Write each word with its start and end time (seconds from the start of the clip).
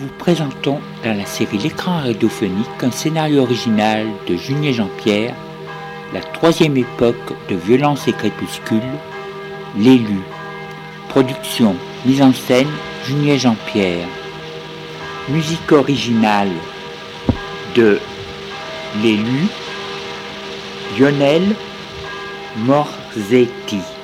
vous 0.00 0.08
présentons 0.18 0.78
dans 1.02 1.16
la 1.16 1.26
série 1.26 1.58
L'écran 1.58 1.98
radiophonique 1.98 2.82
un 2.82 2.90
scénario 2.92 3.42
original 3.42 4.06
de 4.28 4.36
Julien 4.36 4.70
Jean-Pierre, 4.70 5.34
la 6.14 6.20
troisième 6.20 6.76
époque 6.76 7.32
de 7.48 7.56
violence 7.56 8.06
et 8.06 8.12
crépuscule, 8.12 8.80
l'élu. 9.76 10.20
Production, 11.08 11.74
mise 12.06 12.22
en 12.22 12.32
scène, 12.32 12.68
Julien 13.06 13.36
Jean-Pierre. 13.38 14.06
Musique 15.30 15.72
originale 15.72 16.52
de 17.74 17.98
l'élu, 19.02 19.48
Lionel 20.96 21.42
Morzetti. 22.58 23.97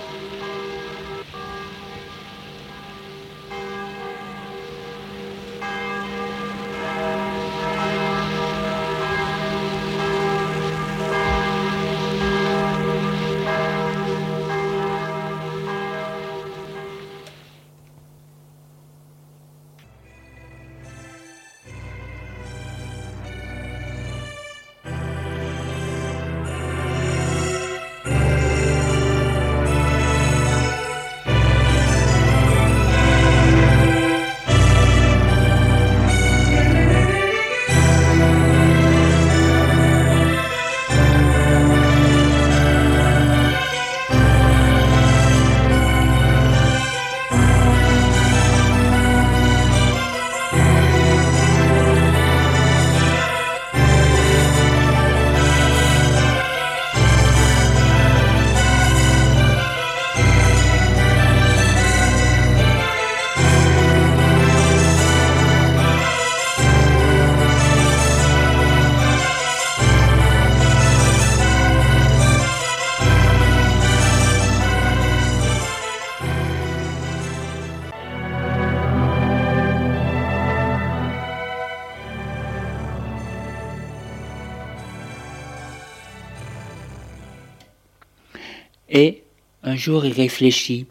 Jour, 89.84 90.06
il 90.06 90.15
réfléchit. 90.15 90.87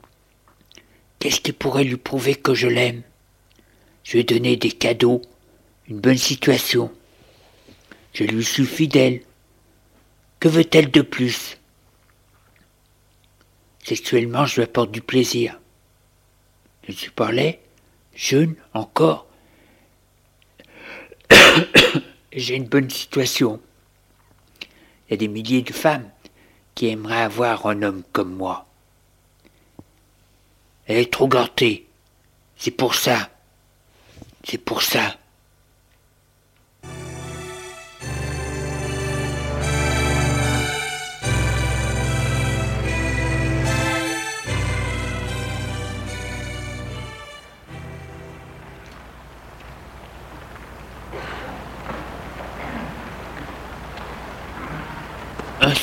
Qu'est-ce 1.18 1.42
qui 1.42 1.52
pourrait 1.52 1.84
lui 1.84 1.98
prouver 1.98 2.36
que 2.36 2.54
je 2.54 2.68
l'aime? 2.68 3.02
Je 4.04 4.12
lui 4.12 4.20
ai 4.20 4.24
donné 4.24 4.56
des 4.56 4.72
cadeaux, 4.72 5.20
une 5.88 6.00
bonne 6.00 6.18
situation. 6.18 6.92
Je 8.14 8.24
lui 8.24 8.44
suis 8.44 8.68
fidèle. 8.68 9.22
Que 10.40 10.48
veut-elle 10.48 10.92
de 10.92 11.02
plus? 11.02 11.58
Sexuellement, 13.84 14.46
je 14.46 14.58
lui 14.58 14.64
apporte 14.64 14.92
du 14.92 15.02
plaisir. 15.02 15.60
Je 16.88 16.92
suis 16.92 17.10
pas 17.10 17.31
laid, 17.31 17.60
jeune, 18.14 18.56
encore. 18.75 19.25
J'ai 22.31 22.56
une 22.58 22.68
bonne 22.68 22.92
situation. 22.92 23.60
Il 25.08 25.12
y 25.12 25.14
a 25.16 25.18
des 25.18 25.28
milliers 25.28 25.64
de 25.64 25.74
femmes 25.74 26.12
qui 26.75 26.90
aimerait 26.90 27.24
avoir 27.24 27.66
un 27.66 27.81
homme 27.81 28.04
comme 28.12 28.36
moi. 28.36 28.68
Elle 30.88 30.98
est 30.98 31.12
trop 31.12 31.28
gâtée. 31.28 31.88
C'est 32.58 32.72
pour 32.72 32.96
ça. 32.96 33.30
C'est 34.44 34.58
pour 34.58 34.82
ça. 34.82 35.16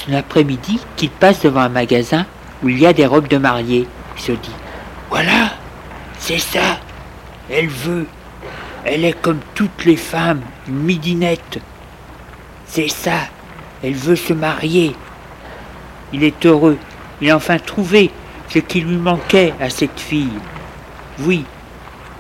un 0.09 0.15
après-midi 0.15 0.81
qu'il 0.97 1.10
passe 1.10 1.43
devant 1.43 1.60
un 1.60 1.69
magasin 1.69 2.27
où 2.62 2.69
il 2.69 2.78
y 2.78 2.87
a 2.87 2.93
des 2.93 3.06
robes 3.06 3.28
de 3.28 3.39
mariée. 3.39 3.87
Il 4.16 4.22
se 4.22 4.33
dit 4.33 4.50
Voilà, 5.10 5.50
c'est 6.19 6.38
ça. 6.38 6.78
Elle 7.50 7.69
veut. 7.69 8.06
Elle 8.84 9.04
est 9.04 9.21
comme 9.21 9.41
toutes 9.54 9.84
les 9.84 9.97
femmes, 9.97 10.41
une 10.69 10.78
midinette. 10.78 11.59
C'est 12.66 12.88
ça. 12.88 13.19
Elle 13.82 13.94
veut 13.94 14.16
se 14.16 14.32
marier. 14.32 14.94
Il 16.12 16.22
est 16.22 16.47
heureux. 16.47 16.78
Il 17.21 17.31
a 17.31 17.37
enfin 17.37 17.59
trouvé 17.59 18.10
ce 18.48 18.60
qui 18.60 18.81
lui 18.81 18.97
manquait 18.97 19.53
à 19.60 19.69
cette 19.69 20.00
fille. 20.00 20.38
Oui, 21.19 21.44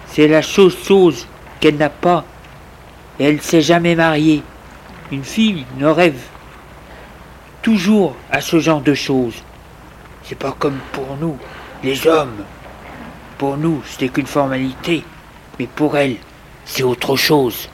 c'est 0.08 0.28
la 0.28 0.42
chose 0.42 0.76
chose 0.84 1.26
qu'elle 1.60 1.76
n'a 1.76 1.90
pas. 1.90 2.24
Et 3.18 3.24
elle 3.24 3.36
ne 3.36 3.40
s'est 3.40 3.62
jamais 3.62 3.94
mariée. 3.94 4.42
Une 5.12 5.24
fille 5.24 5.64
ne 5.78 5.86
rêve 5.86 6.20
toujours 7.62 8.16
à 8.30 8.40
ce 8.40 8.58
genre 8.58 8.80
de 8.80 8.94
choses. 8.94 9.42
C'est 10.24 10.38
pas 10.38 10.54
comme 10.58 10.78
pour 10.92 11.16
nous, 11.20 11.38
les 11.82 12.06
hommes. 12.06 12.44
Pour 13.40 13.56
nous, 13.56 13.80
c'était 13.86 14.10
qu'une 14.10 14.26
formalité, 14.26 15.02
mais 15.58 15.66
pour 15.66 15.96
elle, 15.96 16.16
c'est 16.66 16.82
autre 16.82 17.16
chose. 17.16 17.70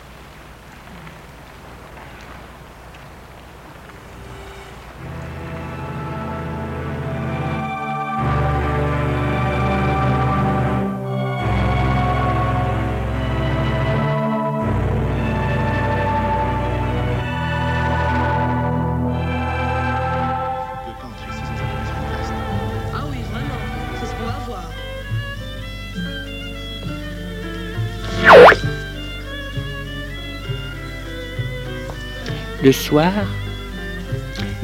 Le 32.67 32.73
soir, 32.73 33.13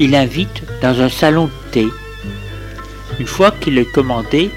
il 0.00 0.16
invite 0.16 0.64
dans 0.81 1.00
un 1.00 1.08
salon 1.08 1.46
de 1.46 1.70
thé. 1.70 1.87
Une 3.20 3.28
fois 3.28 3.52
qu'il 3.52 3.78
est 3.78 3.93
commandé 3.93 4.50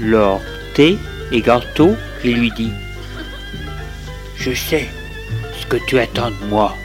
leur 0.00 0.40
thé 0.74 0.96
et 1.32 1.40
gâteau, 1.40 1.96
il 2.22 2.36
lui 2.36 2.52
dit 2.52 2.70
Je 4.36 4.52
sais 4.54 4.88
ce 5.60 5.66
que 5.66 5.76
tu 5.88 5.98
attends 5.98 6.30
de 6.30 6.46
moi. 6.48 6.76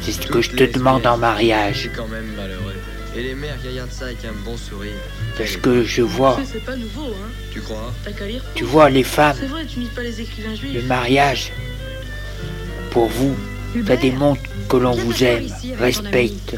C'est 0.00 0.12
ce 0.12 0.26
que 0.26 0.40
je 0.40 0.52
te 0.52 0.64
demande 0.64 1.06
en 1.06 1.18
mariage. 1.18 1.90
quand 1.94 2.08
même 2.08 2.32
malheureux. 2.34 2.76
Et 3.14 3.24
les 3.24 3.34
mères 3.34 3.60
qui 3.60 3.68
regardent 3.68 3.92
ça 3.92 4.06
avec 4.06 4.24
un 4.24 4.32
bon 4.42 4.56
sourire. 4.56 4.94
Parce 5.36 5.58
que 5.58 5.84
je 5.84 6.00
vois, 6.00 6.40
C'est 6.50 6.64
pas 6.64 6.76
nouveau, 6.76 7.08
hein. 7.08 7.28
Tu 7.52 7.60
crois? 7.60 7.92
T'as 8.02 8.12
qu'à 8.12 8.24
lire. 8.24 8.42
tu 8.54 8.64
vois 8.64 8.88
les 8.88 9.04
femmes, 9.04 9.36
C'est 9.38 9.48
vrai, 9.48 9.66
tu 9.66 9.80
lis 9.80 9.90
pas 9.94 10.02
les 10.02 10.18
écrivains 10.18 10.54
juifs. 10.54 10.72
le 10.72 10.80
mariage, 10.80 11.52
pour 12.90 13.08
vous, 13.08 13.36
ça 13.86 13.96
démontre 13.96 14.40
que 14.68 14.76
l'on 14.76 14.92
vous 14.92 15.24
aime, 15.24 15.46
respecte 15.78 16.56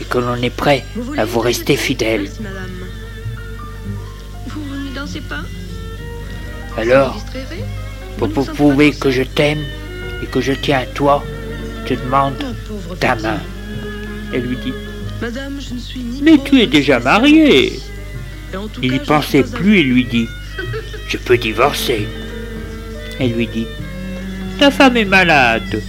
et 0.00 0.04
que 0.04 0.18
l'on 0.18 0.36
est 0.36 0.50
prêt 0.50 0.84
à 1.16 1.24
vous 1.24 1.40
rester 1.40 1.76
fidèle. 1.76 2.30
Vous, 4.46 4.60
ne 4.60 4.94
dansez 4.94 5.20
pas 5.20 5.42
Alors, 6.76 7.24
pour 8.18 8.28
Vous 8.28 8.44
prouver 8.44 8.92
que 8.92 9.10
je 9.10 9.22
t'aime 9.22 9.64
et 10.22 10.26
que 10.26 10.40
je 10.40 10.52
tiens 10.52 10.80
à 10.80 10.86
toi, 10.86 11.24
je 11.84 11.94
te 11.94 12.00
demande 12.00 12.34
ta 13.00 13.14
main. 13.16 13.40
Elle 14.32 14.42
lui 14.42 14.56
dit 14.56 14.74
Madame, 15.20 15.58
je 15.60 15.74
ne 15.74 15.78
suis 15.78 16.00
ni 16.00 16.22
Mais 16.22 16.38
tu 16.38 16.60
es 16.60 16.66
déjà 16.66 16.96
riche. 16.96 17.04
marié 17.04 17.80
Et 18.52 18.56
en 18.56 18.68
tout 18.68 18.80
Il 18.82 18.92
n'y 18.92 18.98
pensait 19.00 19.42
plus 19.42 19.78
et 19.78 19.82
lui 19.82 20.04
dit 20.04 20.28
je 21.08 21.16
peux 21.16 21.38
divorcer. 21.38 22.06
Elle 23.18 23.32
lui 23.32 23.46
dit, 23.46 23.66
ta 24.58 24.70
femme 24.70 24.96
est 24.96 25.04
malade. 25.04 25.82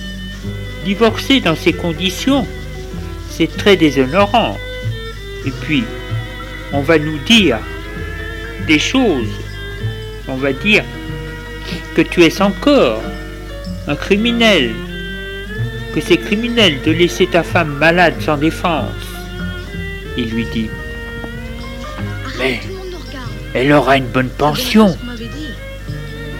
Divorcer 0.86 1.40
dans 1.40 1.56
ces 1.56 1.74
conditions, 1.74 2.46
c'est 3.30 3.56
très 3.58 3.76
déshonorant. 3.76 4.58
Et 5.46 5.52
puis, 5.62 5.84
on 6.72 6.82
va 6.82 7.00
nous 7.00 7.18
dire 7.20 7.58
des 8.68 8.80
choses. 8.80 9.34
On 10.28 10.36
va 10.36 10.54
dire 10.54 10.84
que 11.96 12.02
tu 12.02 12.24
es 12.24 12.42
encore 12.42 13.02
un 13.88 13.96
criminel, 13.96 14.72
que 15.96 16.02
c'est 16.02 16.18
criminel 16.18 16.80
de 16.86 16.92
laisser 16.92 17.26
ta 17.26 17.42
femme 17.42 17.74
malade 17.74 18.14
sans 18.20 18.38
défense. 18.38 18.92
Il 20.16 20.30
lui 20.30 20.46
dit, 20.54 20.70
mais 22.38 22.60
elle 23.56 23.74
aura 23.74 23.98
une 23.98 24.08
bonne 24.08 24.30
pension. 24.30 24.96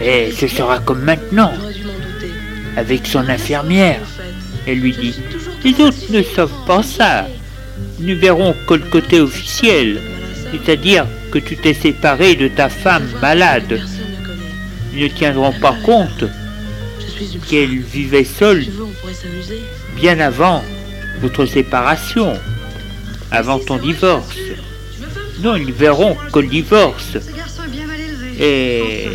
Et 0.02 0.32
ce 0.32 0.48
sera 0.48 0.80
comme 0.80 1.02
maintenant, 1.02 1.52
avec 2.80 3.06
son 3.06 3.28
infirmière. 3.30 4.02
Elle 4.66 4.80
lui 4.80 4.94
dit, 4.94 5.16
les 5.64 5.74
autres 5.82 5.98
ne 6.10 6.24
savent 6.24 6.66
pas 6.66 6.82
ça. 6.82 7.28
Ils 8.00 8.08
ne 8.08 8.16
verront 8.16 8.56
que 8.68 8.74
le 8.74 8.86
côté 8.90 9.20
officiel, 9.20 10.02
c'est-à-dire 10.52 11.06
que 11.32 11.40
tu 11.40 11.58
t'es 11.58 11.74
séparé 11.74 12.36
de 12.36 12.48
ta 12.48 12.70
femme 12.70 13.08
malade. 13.22 13.82
Ils 14.94 15.04
ne 15.04 15.08
tiendront 15.10 15.54
pas 15.54 15.76
compte 15.84 16.26
qu'elle 17.48 17.80
vivait 17.80 18.24
seule 18.24 18.66
bien 19.96 20.20
avant 20.20 20.64
votre 21.22 21.46
séparation, 21.46 22.34
avant 23.32 23.60
ton 23.60 23.78
divorce. 23.78 24.38
Non, 25.42 25.56
ils 25.56 25.74
verront 25.74 26.16
que 26.32 26.40
le 26.40 26.48
divorce 26.48 27.18
et 28.40 29.10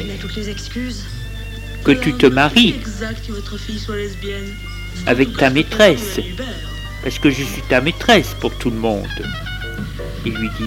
que 1.84 1.92
tu 1.92 2.14
te 2.14 2.26
maries 2.26 2.80
avec 5.06 5.36
ta 5.36 5.50
maîtresse, 5.50 6.18
parce 7.02 7.18
que 7.18 7.30
je 7.30 7.42
suis 7.42 7.62
ta 7.62 7.80
maîtresse 7.80 8.34
pour 8.40 8.56
tout 8.56 8.70
le 8.70 8.76
monde. 8.76 9.06
Il 10.24 10.34
lui 10.34 10.48
dit, 10.58 10.66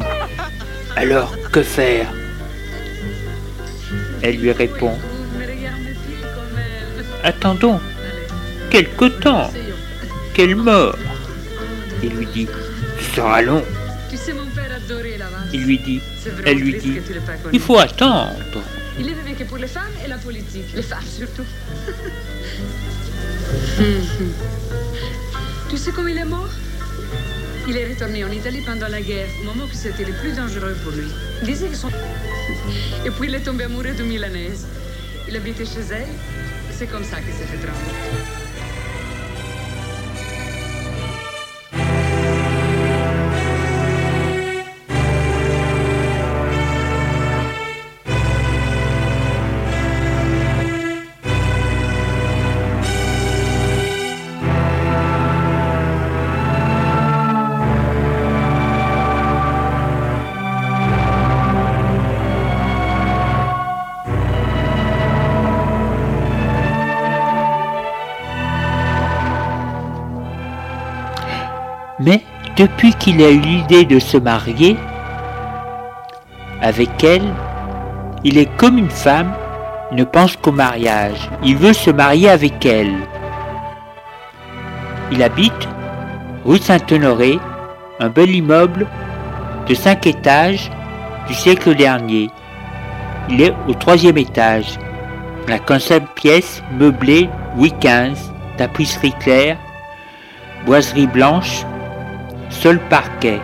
alors 0.95 1.33
que 1.51 1.63
faire 1.63 2.07
Elle 4.21 4.37
lui 4.37 4.51
répond, 4.51 4.95
attendons 7.23 7.79
quelque 8.69 9.05
temps 9.05 9.51
qu'elle 10.33 10.55
meurt. 10.55 10.99
Il 12.03 12.11
lui 12.11 12.27
dit, 12.27 12.47
ce 12.99 13.15
sera 13.15 13.41
long. 13.41 13.63
Il 15.53 15.63
lui 15.63 15.79
dit, 15.79 16.01
elle 16.45 16.57
lui 16.57 16.77
dit, 16.77 16.99
il 17.51 17.59
faut 17.59 17.79
attendre. 17.79 18.35
Que 19.37 19.43
pour 19.43 19.57
les 19.57 19.67
femmes 19.67 19.93
et 20.03 20.07
la 20.07 20.17
politique, 20.17 20.73
les 20.73 20.81
femmes 20.81 21.05
surtout. 21.05 21.45
tu 25.69 25.77
sais 25.77 25.91
comment 25.91 26.07
il 26.07 26.17
est 26.17 26.25
mort? 26.25 26.49
Il 27.67 27.77
est 27.77 27.87
retourné 27.87 28.25
en 28.25 28.31
Italie 28.31 28.63
pendant 28.65 28.87
la 28.87 28.99
guerre, 28.99 29.27
au 29.41 29.45
moment 29.45 29.65
où 29.65 29.75
c'était 29.75 30.05
le 30.05 30.13
plus 30.13 30.35
dangereux 30.35 30.75
pour 30.83 30.91
lui. 30.91 31.05
Il 31.43 31.47
disait 31.47 31.67
que 31.67 31.75
son... 31.75 31.89
Et 33.05 33.11
puis 33.11 33.27
il 33.27 33.35
est 33.35 33.41
tombé 33.41 33.65
amoureux 33.65 33.93
de 33.93 34.03
Milanaise. 34.03 34.65
Il 35.27 35.35
habitait 35.35 35.65
chez 35.65 35.81
elle, 35.91 36.07
c'est 36.71 36.87
comme 36.87 37.03
ça 37.03 37.19
qu'il 37.19 37.33
s'est 37.33 37.45
fait 37.45 37.57
rendre. 37.57 38.36
Depuis 72.57 72.93
qu'il 72.95 73.21
a 73.21 73.29
eu 73.29 73.39
l'idée 73.39 73.85
de 73.85 73.99
se 73.99 74.17
marier 74.17 74.75
avec 76.61 77.03
elle, 77.03 77.33
il 78.23 78.39
est 78.39 78.49
comme 78.57 78.79
une 78.79 78.89
femme, 78.89 79.31
ne 79.91 80.03
pense 80.03 80.35
qu'au 80.35 80.51
mariage. 80.51 81.29
Il 81.43 81.55
veut 81.55 81.73
se 81.73 81.91
marier 81.91 82.29
avec 82.29 82.65
elle. 82.65 82.95
Il 85.11 85.21
habite 85.21 85.67
rue 86.45 86.57
Saint-Honoré, 86.57 87.39
un 87.99 88.09
bel 88.09 88.31
immeuble 88.31 88.87
de 89.67 89.75
cinq 89.75 90.07
étages 90.07 90.71
du 91.27 91.35
siècle 91.35 91.75
dernier. 91.75 92.29
Il 93.29 93.41
est 93.41 93.53
au 93.67 93.73
troisième 93.73 94.17
étage. 94.17 94.79
La 95.47 95.59
concept 95.59 96.07
pièce 96.15 96.63
meublée 96.77 97.29
Louis 97.55 97.73
XV, 97.79 98.19
tapisserie 98.57 99.13
claire, 99.19 99.57
boiserie 100.65 101.07
blanche, 101.07 101.65
seul 102.49 102.79
parquet. 102.89 103.39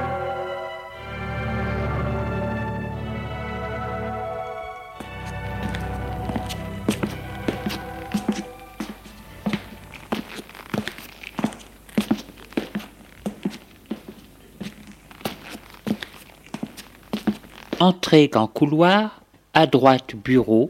Entrée 17.80 18.32
en 18.36 18.48
couloir, 18.48 19.22
à 19.54 19.68
droite 19.68 20.16
bureau, 20.16 20.70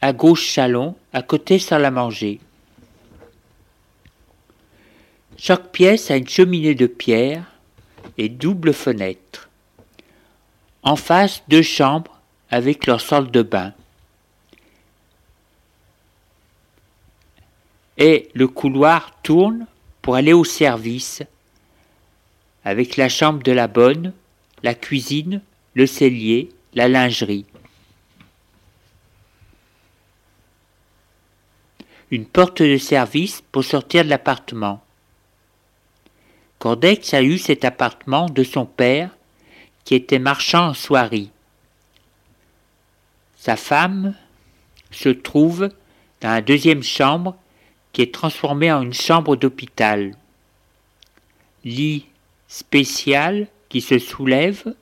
à 0.00 0.12
gauche 0.12 0.52
salon, 0.52 0.94
à 1.12 1.22
côté 1.22 1.58
salle 1.58 1.84
à 1.84 1.90
manger. 1.90 2.38
Chaque 5.36 5.72
pièce 5.72 6.10
a 6.12 6.16
une 6.16 6.28
cheminée 6.28 6.76
de 6.76 6.86
pierre, 6.86 7.51
et 8.18 8.28
double 8.28 8.72
fenêtre. 8.72 9.48
En 10.82 10.96
face, 10.96 11.42
deux 11.48 11.62
chambres 11.62 12.20
avec 12.50 12.86
leur 12.86 13.00
salle 13.00 13.30
de 13.30 13.42
bain. 13.42 13.72
Et 17.98 18.28
le 18.34 18.48
couloir 18.48 19.12
tourne 19.22 19.66
pour 20.00 20.16
aller 20.16 20.32
au 20.32 20.44
service, 20.44 21.22
avec 22.64 22.96
la 22.96 23.08
chambre 23.08 23.42
de 23.42 23.52
la 23.52 23.68
bonne, 23.68 24.12
la 24.62 24.74
cuisine, 24.74 25.40
le 25.74 25.86
cellier, 25.86 26.50
la 26.74 26.88
lingerie. 26.88 27.46
Une 32.10 32.26
porte 32.26 32.60
de 32.60 32.76
service 32.76 33.42
pour 33.52 33.64
sortir 33.64 34.04
de 34.04 34.10
l'appartement. 34.10 34.82
Cordex 36.62 37.12
a 37.12 37.24
eu 37.24 37.38
cet 37.38 37.64
appartement 37.64 38.26
de 38.26 38.44
son 38.44 38.66
père, 38.66 39.10
qui 39.84 39.96
était 39.96 40.20
marchand 40.20 40.68
en 40.68 40.74
soierie. 40.74 41.32
Sa 43.36 43.56
femme 43.56 44.14
se 44.92 45.08
trouve 45.08 45.70
dans 46.20 46.28
la 46.28 46.40
deuxième 46.40 46.84
chambre 46.84 47.34
qui 47.92 48.02
est 48.02 48.14
transformée 48.14 48.70
en 48.70 48.82
une 48.82 48.94
chambre 48.94 49.34
d'hôpital. 49.34 50.14
Lit 51.64 52.06
spécial 52.46 53.48
qui 53.68 53.80
se 53.80 53.98
soulève. 53.98 54.76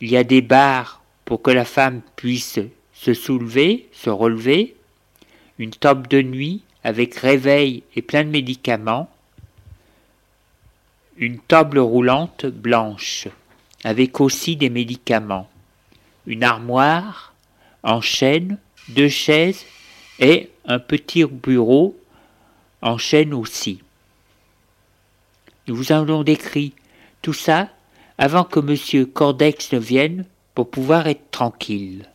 Il 0.00 0.08
y 0.08 0.16
a 0.16 0.24
des 0.24 0.40
barres 0.40 1.02
pour 1.26 1.42
que 1.42 1.50
la 1.50 1.66
femme 1.66 2.00
puisse 2.16 2.60
se 2.94 3.12
soulever, 3.12 3.90
se 3.92 4.08
relever. 4.08 4.74
Une 5.58 5.72
table 5.72 6.08
de 6.08 6.22
nuit 6.22 6.62
avec 6.82 7.14
réveil 7.14 7.82
et 7.94 8.00
plein 8.00 8.24
de 8.24 8.30
médicaments 8.30 9.10
une 11.16 11.38
table 11.38 11.78
roulante 11.78 12.46
blanche, 12.46 13.28
avec 13.84 14.20
aussi 14.20 14.56
des 14.56 14.70
médicaments, 14.70 15.48
une 16.26 16.42
armoire 16.42 17.34
en 17.82 18.00
chêne, 18.00 18.58
deux 18.88 19.08
chaises 19.08 19.64
et 20.18 20.50
un 20.66 20.78
petit 20.78 21.24
bureau 21.24 21.96
en 22.82 22.98
chêne 22.98 23.34
aussi. 23.34 23.80
Nous 25.66 25.76
vous 25.76 25.92
avons 25.92 26.22
décrit 26.22 26.74
tout 27.22 27.32
ça 27.32 27.68
avant 28.18 28.44
que 28.44 28.60
M. 28.60 29.06
Cordex 29.06 29.72
ne 29.72 29.78
vienne 29.78 30.24
pour 30.54 30.70
pouvoir 30.70 31.06
être 31.06 31.30
tranquille. 31.30 32.08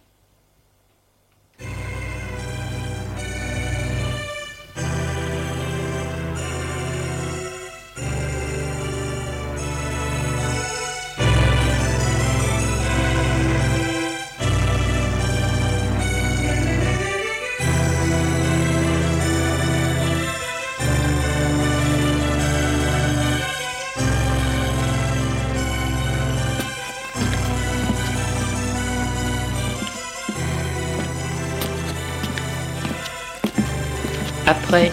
Après 34.69 34.91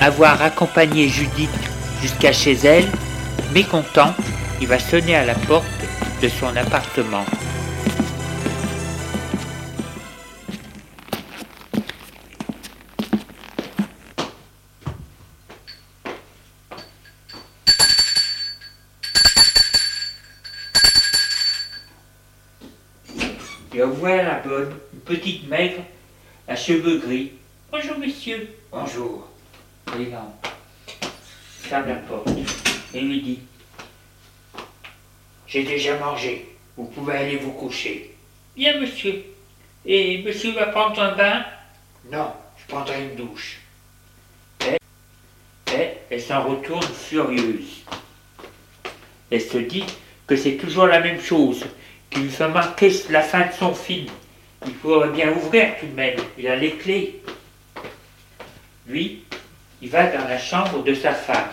avoir 0.00 0.42
accompagné 0.42 1.08
Judith 1.08 1.56
jusqu'à 2.02 2.32
chez 2.32 2.54
elle, 2.54 2.84
mécontent, 3.54 4.12
il 4.60 4.66
va 4.66 4.80
sonner 4.80 5.14
à 5.14 5.24
la 5.24 5.36
porte 5.36 5.64
de 6.20 6.28
son 6.28 6.48
appartement. 6.56 7.24
Il 23.72 23.84
ouvert 23.84 24.24
la 24.24 24.40
bonne, 24.40 24.74
une 24.92 25.00
petite 25.02 25.48
maigre, 25.48 25.84
à 26.48 26.56
cheveux 26.56 26.98
gris. 26.98 27.30
Bonjour 27.70 27.98
monsieur. 27.98 28.48
Bonjour. 28.72 29.28
Il 29.98 30.08
va, 30.08 30.26
ferme 31.60 31.88
la 31.88 31.96
porte 31.96 32.30
et 32.94 33.00
lui 33.02 33.20
dit 33.20 33.40
J'ai 35.46 35.64
déjà 35.64 35.98
mangé, 35.98 36.48
vous 36.78 36.86
pouvez 36.86 37.16
aller 37.16 37.36
vous 37.36 37.52
coucher. 37.52 38.14
Bien 38.56 38.80
monsieur. 38.80 39.22
Et 39.84 40.22
monsieur 40.22 40.52
va 40.52 40.66
prendre 40.68 40.98
un 40.98 41.14
bain? 41.14 41.44
Non, 42.10 42.32
je 42.56 42.66
prendrai 42.72 43.04
une 43.04 43.16
douche. 43.16 43.58
Et, 44.66 44.78
et 45.74 45.88
elle 46.10 46.22
s'en 46.22 46.44
retourne 46.44 46.82
furieuse. 46.82 47.84
Elle 49.30 49.42
se 49.42 49.58
dit 49.58 49.84
que 50.26 50.36
c'est 50.36 50.56
toujours 50.56 50.86
la 50.86 51.00
même 51.00 51.20
chose, 51.20 51.66
qu'il 52.08 52.22
lui 52.22 52.30
fait 52.30 52.48
marquer 52.48 52.90
la 53.10 53.20
fin 53.20 53.46
de 53.46 53.52
son 53.52 53.74
film. 53.74 54.06
Il 54.66 54.74
faudrait 54.74 55.10
bien 55.10 55.32
ouvrir 55.32 55.78
tout 55.78 55.86
de 55.86 55.92
même, 55.92 56.18
il 56.38 56.48
a 56.48 56.56
les 56.56 56.72
clés. 56.72 57.22
Lui, 58.88 59.22
il 59.82 59.90
va 59.90 60.06
dans 60.06 60.26
la 60.26 60.38
chambre 60.38 60.82
de 60.82 60.94
sa 60.94 61.12
femme. 61.12 61.50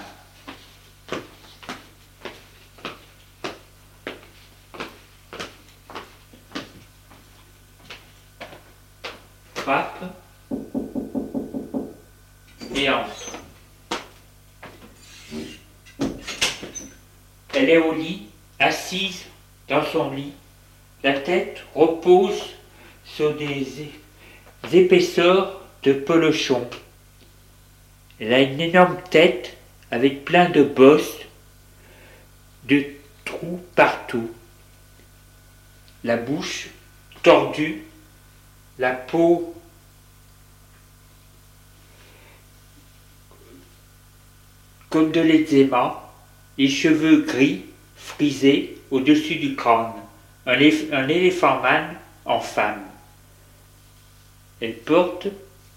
Frappe 9.55 10.05
et 12.73 12.89
entre. 12.89 13.31
Elle 17.53 17.69
est 17.69 17.77
au 17.77 17.93
lit, 17.93 18.27
assise 18.59 19.25
dans 19.67 19.83
son 19.83 20.11
lit. 20.11 20.31
La 21.03 21.19
tête 21.19 21.63
repose 21.73 22.41
sur 23.03 23.35
des 23.35 23.89
épaisseurs 24.71 25.61
de 25.83 25.91
pelochon. 25.91 26.69
Elle 28.19 28.33
a 28.33 28.41
une 28.41 28.61
énorme 28.61 28.97
tête 29.09 29.57
avec 29.91 30.23
plein 30.23 30.49
de 30.49 30.63
bosses, 30.63 31.17
de 32.63 32.85
trous 33.25 33.61
partout. 33.75 34.31
La 36.03 36.17
bouche 36.17 36.69
tordue, 37.23 37.83
la 38.79 38.91
peau 38.91 39.53
comme 44.89 45.11
de 45.11 45.19
l'eczéma, 45.19 46.13
les 46.57 46.69
cheveux 46.69 47.23
gris 47.23 47.65
frisés 47.97 48.77
au-dessus 48.91 49.35
du 49.35 49.55
crâne, 49.55 49.91
un, 50.45 50.53
un 50.53 51.07
éléphant 51.09 51.59
man 51.59 51.95
en 52.23 52.39
femme. 52.39 52.81
Elle 54.61 54.77
porte 54.77 55.27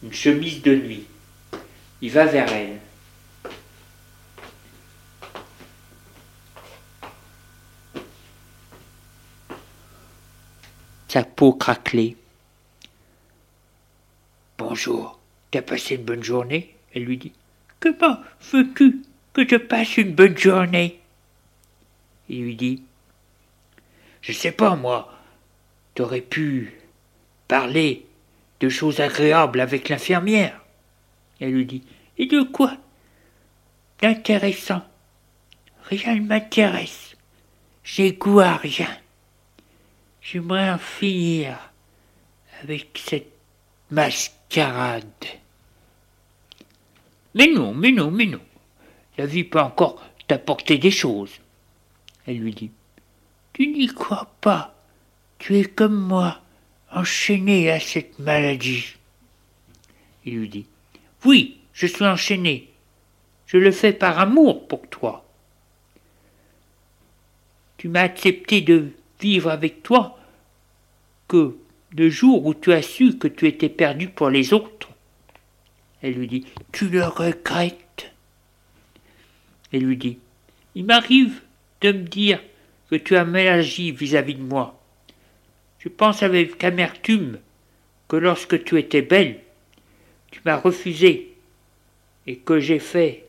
une 0.04 0.12
chemise 0.12 0.62
de 0.62 0.76
nuit. 0.76 1.07
Il 2.00 2.12
va 2.12 2.26
vers 2.26 2.52
elle. 2.52 2.78
Sa 11.08 11.24
peau 11.24 11.54
craquelée. 11.54 12.16
Bonjour, 14.58 15.18
t'as 15.50 15.62
passé 15.62 15.96
une 15.96 16.04
bonne 16.04 16.22
journée? 16.22 16.76
Elle 16.94 17.04
lui 17.04 17.16
dit. 17.16 17.32
Comment 17.80 18.18
veux-tu 18.52 19.02
que 19.32 19.48
je 19.48 19.56
passe 19.56 19.96
une 19.96 20.14
bonne 20.14 20.36
journée? 20.38 21.00
Il 22.28 22.42
lui 22.42 22.54
dit. 22.54 22.82
Je 24.20 24.32
sais 24.32 24.52
pas, 24.52 24.76
moi. 24.76 25.12
T'aurais 25.94 26.20
pu 26.20 26.74
parler 27.48 28.06
de 28.60 28.68
choses 28.68 29.00
agréables 29.00 29.60
avec 29.60 29.88
l'infirmière. 29.88 30.60
Elle 31.40 31.52
lui 31.52 31.66
dit 31.66 31.82
Et 32.16 32.26
de 32.26 32.42
quoi? 32.42 32.76
D'intéressant. 34.00 34.82
Rien 35.84 36.16
ne 36.16 36.26
m'intéresse. 36.26 37.16
J'ai 37.82 38.12
goût 38.12 38.40
à 38.40 38.56
rien. 38.56 38.88
J'aimerais 40.20 40.70
en 40.70 40.78
finir 40.78 41.56
avec 42.62 43.00
cette 43.02 43.32
mascarade. 43.90 45.04
Mais 47.34 47.46
non, 47.46 47.72
mais 47.72 47.92
non, 47.92 48.10
mais 48.10 48.26
non. 48.26 48.40
La 49.16 49.26
vie 49.26 49.44
peut 49.44 49.60
encore 49.60 50.02
t'apporter 50.26 50.78
des 50.78 50.90
choses. 50.90 51.32
Elle 52.26 52.38
lui 52.38 52.52
dit 52.52 52.70
Tu 53.52 53.68
n'y 53.68 53.86
crois 53.86 54.30
pas. 54.40 54.74
Tu 55.38 55.56
es 55.56 55.64
comme 55.64 55.98
moi, 55.98 56.40
enchaîné 56.90 57.70
à 57.70 57.80
cette 57.80 58.18
maladie. 58.18 58.96
Il 60.24 60.40
lui 60.40 60.48
dit 60.48 60.66
oui, 61.24 61.58
je 61.72 61.86
suis 61.86 62.04
enchaîné. 62.04 62.68
Je 63.46 63.56
le 63.56 63.70
fais 63.70 63.92
par 63.92 64.18
amour 64.18 64.68
pour 64.68 64.86
toi. 64.88 65.24
Tu 67.76 67.88
m'as 67.88 68.02
accepté 68.02 68.60
de 68.60 68.90
vivre 69.20 69.50
avec 69.50 69.82
toi 69.82 70.18
que 71.28 71.56
le 71.96 72.10
jour 72.10 72.44
où 72.44 72.54
tu 72.54 72.72
as 72.72 72.82
su 72.82 73.16
que 73.18 73.28
tu 73.28 73.46
étais 73.46 73.68
perdu 73.68 74.08
pour 74.08 74.30
les 74.30 74.52
autres. 74.52 74.88
Elle 76.02 76.14
lui 76.14 76.28
dit 76.28 76.46
Tu 76.72 76.88
le 76.88 77.04
regrettes 77.04 78.12
Elle 79.72 79.84
lui 79.84 79.96
dit 79.96 80.18
Il 80.74 80.84
m'arrive 80.84 81.40
de 81.80 81.92
me 81.92 82.02
dire 82.02 82.40
que 82.90 82.96
tu 82.96 83.16
as 83.16 83.24
mal 83.24 83.46
agi 83.46 83.92
vis-à-vis 83.92 84.34
de 84.34 84.42
moi. 84.42 84.80
Je 85.78 85.88
pense 85.88 86.22
avec 86.22 86.62
amertume 86.64 87.38
que 88.08 88.16
lorsque 88.16 88.64
tu 88.64 88.78
étais 88.78 89.02
belle, 89.02 89.40
tu 90.30 90.40
m'as 90.44 90.56
refusé 90.56 91.34
et 92.26 92.36
que 92.36 92.60
j'ai 92.60 92.78
fait, 92.78 93.26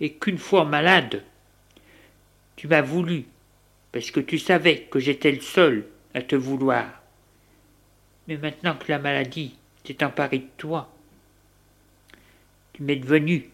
et 0.00 0.12
qu'une 0.14 0.38
fois 0.38 0.64
malade, 0.64 1.24
tu 2.56 2.68
m'as 2.68 2.82
voulu, 2.82 3.24
parce 3.92 4.10
que 4.10 4.20
tu 4.20 4.38
savais 4.38 4.82
que 4.90 4.98
j'étais 4.98 5.32
le 5.32 5.40
seul 5.40 5.86
à 6.14 6.22
te 6.22 6.36
vouloir. 6.36 6.86
Mais 8.28 8.36
maintenant 8.36 8.76
que 8.76 8.90
la 8.90 8.98
maladie 8.98 9.56
s'est 9.84 10.04
emparée 10.04 10.38
de 10.38 10.48
toi, 10.58 10.92
tu 12.72 12.82
m'es 12.82 12.96
devenu 12.96 13.50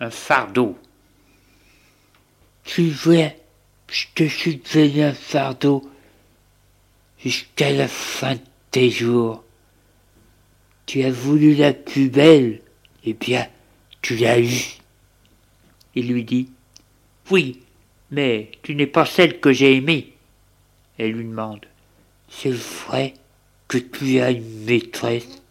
un 0.00 0.10
fardeau. 0.10 0.78
Tu 2.64 2.90
vois, 2.90 3.32
je 3.90 4.06
te 4.14 4.24
suis 4.24 4.56
devenu 4.56 5.02
un 5.02 5.14
fardeau 5.14 5.88
jusqu'à 7.18 7.70
la 7.72 7.88
fin 7.88 8.34
de 8.34 8.40
tes 8.70 8.90
jours. 8.90 9.44
Tu 10.88 11.02
as 11.02 11.10
voulu 11.10 11.54
la 11.54 11.74
plus 11.74 12.08
belle, 12.08 12.62
eh 13.04 13.12
bien, 13.12 13.46
tu 14.00 14.16
l'as 14.16 14.40
eue. 14.40 14.78
Il 15.94 16.10
lui 16.10 16.24
dit 16.24 16.48
Oui, 17.30 17.60
mais 18.10 18.50
tu 18.62 18.74
n'es 18.74 18.86
pas 18.86 19.04
celle 19.04 19.38
que 19.38 19.52
j'ai 19.52 19.76
aimée. 19.76 20.14
Elle 20.96 21.12
lui 21.12 21.26
demande 21.26 21.66
C'est 22.30 22.54
vrai 22.54 23.12
que 23.68 23.76
tu 23.76 24.18
as 24.20 24.30
une 24.30 24.64
maîtresse? 24.64 25.42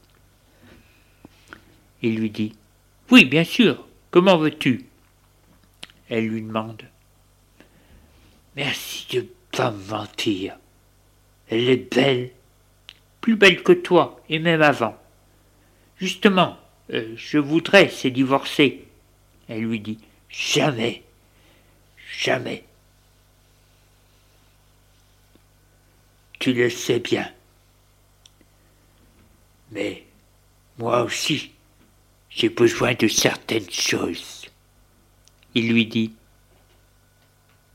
Il 2.01 2.15
lui 2.15 2.31
dit 2.31 2.53
Oui, 3.11 3.23
bien 3.23 3.43
sûr, 3.43 3.87
comment 4.09 4.39
veux-tu? 4.39 4.85
Elle 6.09 6.29
lui 6.29 6.41
demande 6.41 6.81
Merci 8.55 9.05
de 9.13 9.27
pas 9.51 9.69
me 9.69 9.87
mentir. 9.87 10.57
Elle 11.47 11.69
est 11.69 11.93
belle, 11.93 12.31
plus 13.21 13.35
belle 13.35 13.61
que 13.61 13.73
toi, 13.73 14.19
et 14.29 14.39
même 14.39 14.63
avant. 14.63 14.97
Justement, 15.99 16.57
euh, 16.93 17.13
je 17.15 17.37
voudrais 17.37 17.89
c'est 17.89 18.11
divorcer. 18.11 18.85
Elle 19.49 19.61
lui 19.61 19.79
dit 19.79 19.99
Jamais, 20.29 21.03
jamais. 22.19 22.63
Tu 26.39 26.53
le 26.53 26.69
sais 26.69 26.99
bien. 26.99 27.31
Mais 29.71 30.03
moi 30.77 31.01
aussi, 31.01 31.51
j'ai 32.29 32.49
besoin 32.49 32.93
de 32.93 33.07
certaines 33.07 33.69
choses. 33.71 34.45
Il 35.55 35.73
lui 35.73 35.87
dit 35.87 36.13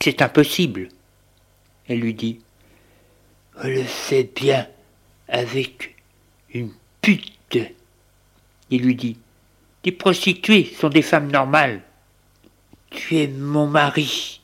C'est 0.01 0.23
impossible. 0.23 0.89
Elle 1.89 2.01
lui 2.01 2.15
dit 2.15 2.41
Je 3.63 3.69
le 3.69 3.85
sais 3.85 4.25
bien 4.25 4.69
avec 5.27 5.97
une 6.55 6.73
pute 7.01 7.33
il 8.73 8.83
lui 8.83 8.95
dit 8.95 9.19
des 9.85 9.93
prostituées 9.93 10.73
sont 10.79 10.89
des 10.89 11.03
femmes 11.03 11.31
normales. 11.31 11.83
Tu 12.91 13.19
es 13.19 13.29
mon 13.29 13.67
mari. 13.67 14.41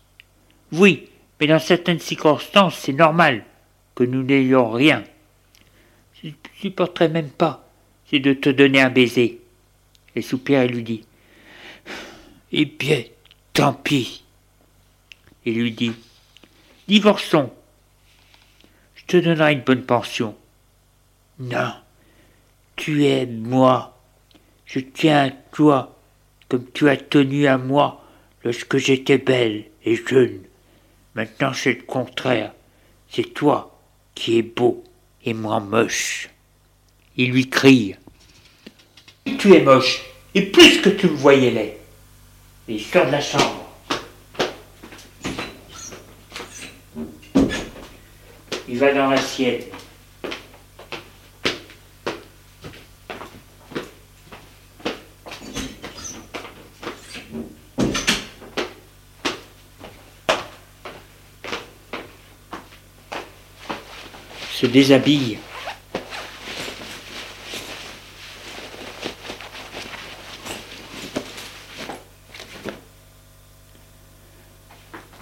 Oui, 0.73 1.08
mais 1.38 1.47
dans 1.47 1.58
certaines 1.58 2.00
circonstances, 2.00 2.76
c'est 2.76 2.92
normal 2.92 3.44
que 3.94 4.04
nous 4.04 4.23
n'ayons 4.23 4.70
rien. 4.70 5.04
Je 6.20 6.28
ne 6.28 6.32
supporterais 6.61 7.08
même 7.08 7.30
pas, 7.30 7.68
c'est 8.06 8.18
de 8.18 8.32
te 8.32 8.49
donner 8.49 8.80
un 8.80 8.90
baiser. 8.90 9.40
Elle 10.14 10.25
soupire 10.25 10.62
et 10.62 10.68
lui 10.68 10.82
dit 10.82 11.04
Eh 12.52 12.64
bien, 12.64 13.04
tant 13.52 13.73
pis. 13.73 14.25
Il 15.44 15.54
lui 15.54 15.73
dit 15.73 15.92
Divorçons. 16.88 17.52
Je 18.97 19.04
te 19.04 19.16
donnerai 19.16 19.52
une 19.52 19.61
bonne 19.61 19.85
pension. 19.85 20.37
Non, 21.38 21.73
tu 22.75 23.06
es 23.06 23.26
moi. 23.26 23.98
Je 24.69 24.81
tiens 24.81 25.29
à 25.29 25.31
toi 25.31 25.97
comme 26.49 26.67
tu 26.73 26.91
as 26.91 26.99
tenu 26.99 27.47
à 27.47 27.57
moi 27.57 28.05
lorsque 28.45 28.77
j'étais 28.77 29.17
belle 29.17 29.65
et 29.83 29.97
jeune. 29.97 30.41
Maintenant 31.15 31.55
c'est 31.55 31.73
le 31.73 31.83
contraire. 31.83 32.53
C'est 33.11 33.33
toi 33.33 33.81
qui 34.15 34.39
es 34.39 34.43
beau 34.43 34.85
et 35.25 35.33
moi 35.33 35.61
moche. 35.61 36.29
Il 37.17 37.31
lui 37.31 37.49
crie. 37.49 37.97
Tu 39.39 39.55
es 39.55 39.63
moche, 39.63 40.03
et 40.35 40.43
plus 40.43 40.83
que 40.83 40.91
tu 40.91 41.07
me 41.07 41.17
voyais. 41.17 41.79
Et 42.69 42.75
il 42.75 42.81
sort 42.81 43.07
de 43.07 43.13
la 43.13 43.21
chambre. 43.23 43.65
Il 48.69 48.79
va 48.79 48.93
dans 48.93 49.09
la 49.09 49.17
sienne. 49.17 49.63
Se 64.59 64.67
déshabille. 64.67 65.38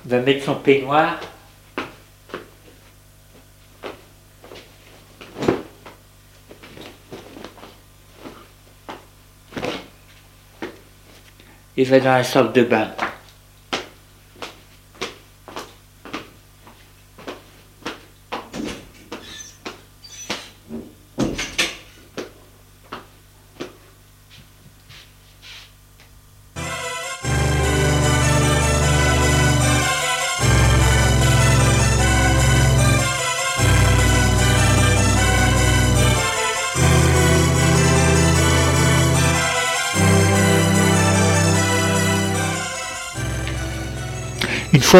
Va 0.07 0.21
mettre 0.21 0.47
son 0.47 0.55
peignoir. 0.55 1.21
Et 11.77 11.85
va 11.85 12.01
dans 12.01 12.07
la 12.07 12.25
salle 12.25 12.55
de 12.55 12.63
bain. 12.63 13.06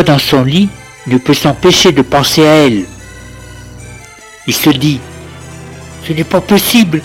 Dans 0.03 0.19
son 0.19 0.43
lit, 0.45 0.69
ne 1.07 1.19
peut 1.19 1.35
s'empêcher 1.35 1.93
de 1.93 2.03
penser 2.03 2.47
à 2.47 2.67
elle. 2.67 2.85
Il 4.47 4.55
se 4.55 4.71
dit, 4.71 5.01
ce 6.07 6.13
n'est 6.13 6.25
pas 6.25 6.41
possible 6.41 7.03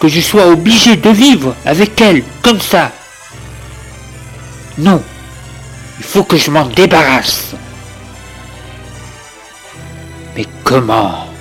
que 0.00 0.08
je 0.08 0.20
sois 0.20 0.46
obligé 0.46 0.96
de 0.96 1.10
vivre 1.10 1.54
avec 1.64 2.00
elle 2.00 2.22
comme 2.42 2.60
ça. 2.60 2.90
Non, 4.78 5.02
il 5.98 6.04
faut 6.04 6.24
que 6.24 6.36
je 6.36 6.50
m'en 6.50 6.64
débarrasse. 6.66 7.54
Mais 10.34 10.46
comment? 10.64 11.31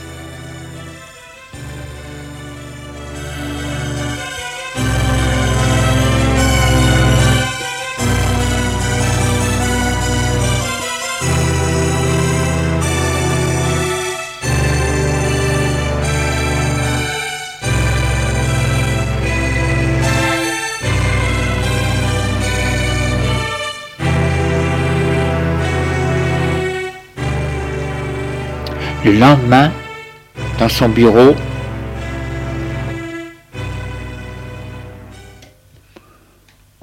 Le 29.04 29.18
lendemain, 29.18 29.72
dans 30.60 30.70
son 30.70 30.88
bureau, 30.90 31.34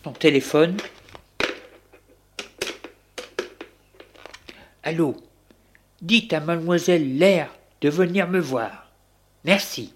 son 0.03 0.13
téléphone. 0.15 0.77
Allô, 4.83 5.17
dites 6.03 6.33
à 6.33 6.41
mademoiselle 6.41 7.19
Lair 7.19 7.51
de 7.81 7.89
venir 7.89 8.27
me 8.27 8.41
voir. 8.41 8.91
Merci. 9.45 9.95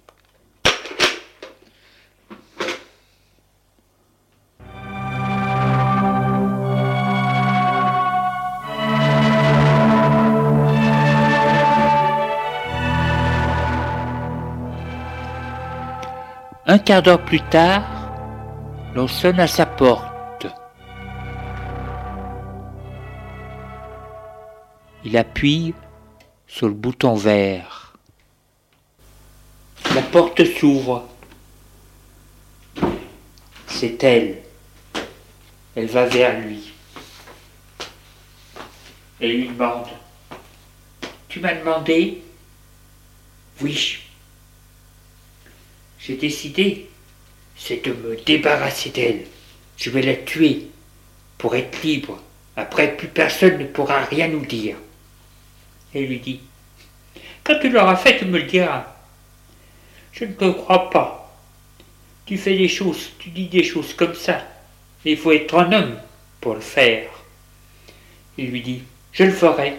Un 16.72 16.78
quart 16.78 17.02
d'heure 17.02 17.22
plus 17.22 17.42
tard, 17.50 17.84
l'on 18.94 19.06
sonne 19.06 19.38
à 19.40 19.46
sa 19.46 19.66
porte. 19.66 20.46
Il 25.04 25.18
appuie 25.18 25.74
sur 26.46 26.68
le 26.68 26.72
bouton 26.72 27.14
vert. 27.14 27.92
La 29.94 30.00
porte 30.00 30.42
s'ouvre. 30.46 31.06
C'est 33.66 34.02
elle. 34.02 34.38
Elle 35.76 35.88
va 35.88 36.06
vers 36.06 36.40
lui. 36.40 36.72
Elle 39.20 39.36
lui 39.36 39.48
demande 39.48 39.88
Tu 41.28 41.38
m'as 41.38 41.52
demandé? 41.52 42.22
Oui. 43.60 43.98
J'ai 46.04 46.16
décidé, 46.16 46.88
c'est 47.56 47.84
de 47.84 47.92
me 47.92 48.16
débarrasser 48.16 48.90
d'elle. 48.90 49.24
Je 49.76 49.90
vais 49.90 50.02
la 50.02 50.16
tuer 50.16 50.66
pour 51.38 51.54
être 51.54 51.82
libre. 51.82 52.20
Après, 52.56 52.96
plus 52.96 53.08
personne 53.08 53.58
ne 53.58 53.66
pourra 53.66 54.04
rien 54.04 54.28
nous 54.28 54.44
dire. 54.44 54.76
Elle 55.94 56.06
lui 56.06 56.18
dit, 56.18 56.40
quand 57.44 57.58
tu 57.60 57.70
l'auras 57.70 57.96
fait, 57.96 58.18
tu 58.18 58.24
me 58.24 58.38
le 58.38 58.44
diras. 58.44 58.86
Je 60.12 60.24
ne 60.24 60.32
te 60.32 60.50
crois 60.50 60.90
pas. 60.90 61.36
Tu 62.26 62.36
fais 62.36 62.56
des 62.56 62.68
choses, 62.68 63.10
tu 63.18 63.30
dis 63.30 63.46
des 63.46 63.64
choses 63.64 63.94
comme 63.94 64.14
ça. 64.14 64.42
Il 65.04 65.16
faut 65.16 65.32
être 65.32 65.54
un 65.56 65.72
homme 65.72 65.98
pour 66.40 66.54
le 66.54 66.60
faire. 66.60 67.08
Il 68.38 68.50
lui 68.50 68.62
dit, 68.62 68.82
je 69.12 69.24
le 69.24 69.32
ferai. 69.32 69.74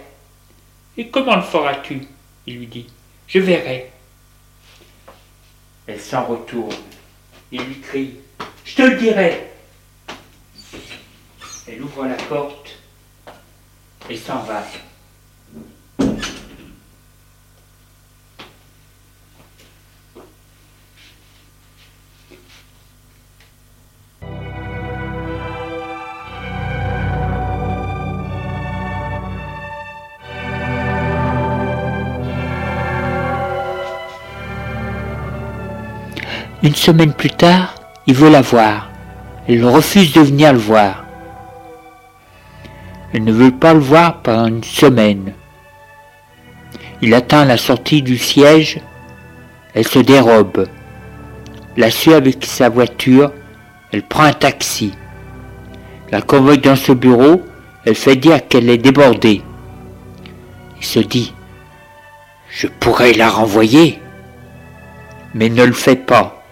Et 0.98 1.08
comment 1.08 1.36
le 1.36 1.42
feras-tu? 1.42 2.02
Il 2.48 2.58
lui 2.58 2.68
dit, 2.68 2.88
je 3.28 3.40
verrai. 3.40 3.93
Elle 5.88 6.00
s'en 6.00 6.26
retourne. 6.26 6.76
Il 7.52 7.62
lui 7.62 7.80
crie 7.82 8.15
Je 8.65 8.76
te 8.76 8.82
le 8.84 8.98
dirai 8.98 9.48
Elle 11.67 11.82
ouvre 11.82 12.06
la 12.06 12.15
porte 12.15 12.78
et 14.10 14.17
s'en 14.17 14.39
va. 14.39 14.63
Une 36.63 36.76
semaine 36.76 37.12
plus 37.12 37.30
tard, 37.30 37.76
il 38.08 38.13
veut 38.13 38.30
la 38.30 38.41
voir. 38.41 38.89
Elle 39.49 39.65
refuse 39.65 40.13
de 40.13 40.21
venir 40.21 40.54
le 40.54 40.60
voir. 40.60 41.04
Elle 43.13 43.26
ne 43.26 43.34
veut 43.34 43.52
pas 43.52 43.73
le 43.73 43.82
voir 43.82 44.21
pendant 44.21 44.47
une 44.47 44.63
semaine. 44.63 45.34
Il 47.02 47.13
atteint 47.13 47.43
la 47.43 47.58
sortie 47.58 48.02
du 48.02 48.17
siège. 48.17 48.80
Elle 49.73 49.86
se 49.86 49.99
dérobe. 49.99 50.69
La 51.76 51.91
suit 51.91 52.13
avec 52.13 52.45
sa 52.45 52.69
voiture. 52.69 53.34
Elle 53.91 54.04
prend 54.04 54.23
un 54.23 54.32
taxi. 54.32 54.93
La 56.12 56.21
convoque 56.21 56.62
dans 56.62 56.78
ce 56.78 56.93
bureau. 56.93 57.41
Elle 57.86 57.95
fait 57.95 58.15
dire 58.15 58.47
qu'elle 58.47 58.69
est 58.69 58.78
débordée. 58.78 59.41
Il 60.78 60.86
se 60.86 60.99
dit, 60.99 61.34
je 62.49 62.67
pourrais 62.67 63.12
la 63.12 63.30
renvoyer, 63.30 63.99
mais 65.34 65.49
ne 65.49 65.65
le 65.65 65.73
fais 65.73 65.97
pas. 65.97 66.43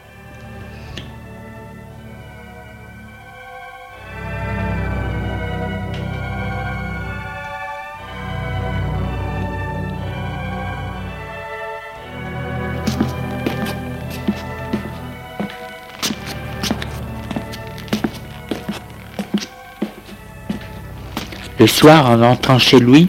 Le 21.62 21.68
soir, 21.68 22.10
en 22.10 22.24
entrant 22.24 22.58
chez 22.58 22.80
lui, 22.80 23.08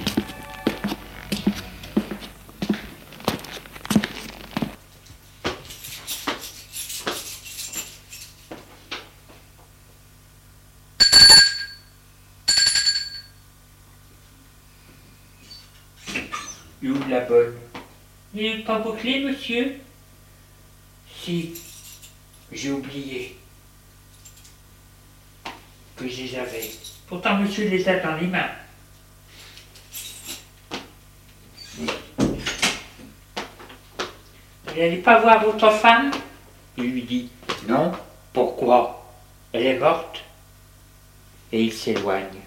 il 16.83 16.91
ouvre 16.91 17.09
la 17.09 17.21
bonne. 17.21 17.55
Il 18.35 18.43
n'est 18.43 18.59
pas 18.65 18.81
vos 18.81 18.93
clés, 18.93 19.21
monsieur 19.21 19.77
Si, 21.23 21.55
j'ai 22.53 22.71
oublié 22.71 23.39
que 25.97 26.07
je 26.07 26.25
les 26.25 26.37
avais. 26.37 26.71
Dans. 27.79 28.19
Vous 34.67 34.79
n'allez 34.79 34.99
pas 34.99 35.21
voir 35.21 35.43
votre 35.43 35.71
femme? 35.71 36.11
Il 36.77 36.93
lui 36.93 37.03
dit 37.03 37.31
Non. 37.67 37.93
Pourquoi? 38.35 39.11
Elle 39.55 39.67
est 39.67 39.79
morte. 39.79 40.23
Et 41.51 41.63
il 41.63 41.73
s'éloigne. 41.73 42.41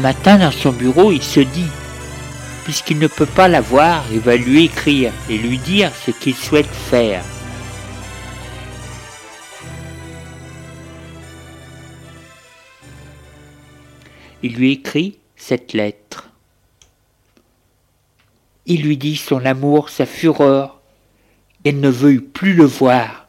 Matin, 0.00 0.38
dans 0.38 0.50
son 0.50 0.72
bureau, 0.72 1.12
il 1.12 1.22
se 1.22 1.40
dit, 1.40 1.68
puisqu'il 2.64 2.98
ne 2.98 3.06
peut 3.06 3.26
pas 3.26 3.48
la 3.48 3.60
voir, 3.60 4.04
il 4.10 4.20
va 4.20 4.36
lui 4.36 4.64
écrire 4.64 5.12
et 5.28 5.38
lui 5.38 5.58
dire 5.58 5.92
ce 5.94 6.10
qu'il 6.10 6.34
souhaite 6.34 6.66
faire. 6.66 7.22
Il 14.42 14.54
lui 14.54 14.72
écrit 14.72 15.18
cette 15.36 15.72
lettre. 15.74 16.30
Il 18.66 18.82
lui 18.82 18.96
dit 18.96 19.16
son 19.16 19.44
amour, 19.44 19.90
sa 19.90 20.06
fureur, 20.06 20.80
qu'elle 21.62 21.80
ne 21.80 21.90
veut 21.90 22.20
plus 22.20 22.54
le 22.54 22.64
voir, 22.64 23.28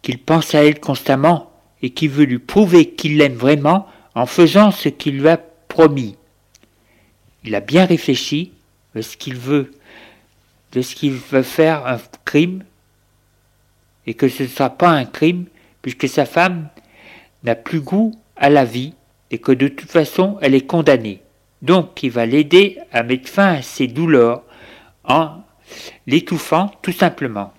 qu'il 0.00 0.18
pense 0.18 0.54
à 0.54 0.64
elle 0.64 0.80
constamment 0.80 1.52
et 1.82 1.90
qu'il 1.90 2.10
veut 2.10 2.24
lui 2.24 2.38
prouver 2.38 2.94
qu'il 2.94 3.18
l'aime 3.18 3.34
vraiment 3.34 3.86
en 4.14 4.26
faisant 4.26 4.70
ce 4.70 4.88
qu'il 4.88 5.20
lui 5.20 5.28
a 5.28 5.38
promis. 5.68 6.16
Il 7.44 7.54
a 7.54 7.60
bien 7.60 7.86
réfléchi 7.86 8.52
de 8.94 9.02
ce 9.02 9.16
qu'il 9.16 9.36
veut, 9.36 9.72
de 10.72 10.82
ce 10.82 10.94
qu'il 10.94 11.12
veut 11.12 11.42
faire 11.42 11.86
un 11.86 11.98
crime, 12.24 12.64
et 14.06 14.14
que 14.14 14.28
ce 14.28 14.44
ne 14.44 14.48
sera 14.48 14.70
pas 14.70 14.90
un 14.90 15.04
crime, 15.04 15.46
puisque 15.80 16.08
sa 16.08 16.26
femme 16.26 16.68
n'a 17.42 17.54
plus 17.54 17.80
goût 17.80 18.12
à 18.36 18.50
la 18.50 18.64
vie, 18.64 18.94
et 19.30 19.38
que 19.38 19.52
de 19.52 19.68
toute 19.68 19.90
façon 19.90 20.38
elle 20.42 20.54
est 20.54 20.66
condamnée. 20.66 21.22
Donc 21.62 22.02
il 22.02 22.10
va 22.10 22.26
l'aider 22.26 22.78
à 22.92 23.02
mettre 23.02 23.28
fin 23.28 23.54
à 23.54 23.62
ses 23.62 23.86
douleurs 23.86 24.42
en 25.04 25.42
l'étouffant 26.06 26.72
tout 26.82 26.92
simplement. 26.92 27.52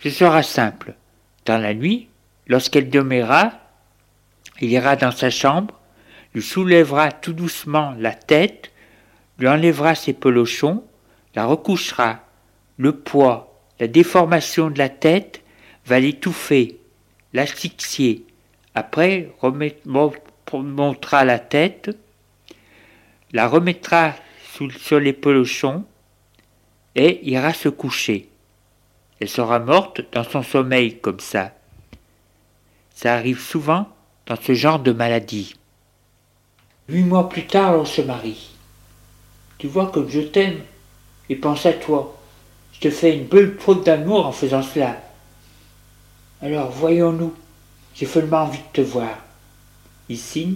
Ce 0.00 0.10
sera 0.10 0.42
simple. 0.42 0.94
Dans 1.44 1.58
la 1.58 1.74
nuit, 1.74 2.08
lorsqu'elle 2.46 2.88
dormira, 2.90 3.52
il 4.60 4.70
ira 4.70 4.96
dans 4.96 5.10
sa 5.10 5.30
chambre, 5.30 5.77
lui 6.34 6.42
soulèvera 6.42 7.12
tout 7.12 7.32
doucement 7.32 7.94
la 7.98 8.12
tête, 8.12 8.72
lui 9.38 9.48
enlèvera 9.48 9.94
ses 9.94 10.12
pelochons, 10.12 10.84
la 11.34 11.46
recouchera. 11.46 12.20
Le 12.76 12.92
poids, 12.92 13.58
la 13.80 13.88
déformation 13.88 14.70
de 14.70 14.78
la 14.78 14.88
tête 14.88 15.42
va 15.86 15.98
l'étouffer, 15.98 16.78
l'asphyxier. 17.32 18.24
Après, 18.74 19.32
remontera 20.52 21.24
la 21.24 21.38
tête, 21.38 21.90
la 23.32 23.48
remettra 23.48 24.14
sur 24.78 25.00
les 25.00 25.12
pelochons 25.12 25.84
et 26.94 27.28
ira 27.28 27.52
se 27.52 27.68
coucher. 27.68 28.28
Elle 29.20 29.28
sera 29.28 29.58
morte 29.58 30.02
dans 30.12 30.24
son 30.24 30.42
sommeil 30.42 30.98
comme 30.98 31.20
ça. 31.20 31.52
Ça 32.94 33.14
arrive 33.14 33.40
souvent 33.40 33.88
dans 34.26 34.36
ce 34.40 34.54
genre 34.54 34.78
de 34.78 34.92
maladie. 34.92 35.57
Huit 36.88 37.04
mois 37.04 37.28
plus 37.28 37.46
tard, 37.46 37.78
on 37.78 37.84
se 37.84 38.00
marie. 38.00 38.50
Tu 39.58 39.66
vois 39.66 39.90
comme 39.90 40.08
je 40.08 40.20
t'aime 40.20 40.60
et 41.28 41.36
pense 41.36 41.66
à 41.66 41.72
toi. 41.72 42.16
Je 42.72 42.80
te 42.80 42.90
fais 42.90 43.16
une 43.16 43.26
belle 43.26 43.56
faute 43.58 43.84
d'amour 43.84 44.24
en 44.26 44.32
faisant 44.32 44.62
cela. 44.62 44.96
Alors 46.40 46.70
voyons-nous. 46.70 47.34
J'ai 47.94 48.06
seulement 48.06 48.44
envie 48.44 48.58
de 48.58 48.72
te 48.72 48.80
voir. 48.80 49.18
Il 50.08 50.16
signe 50.16 50.54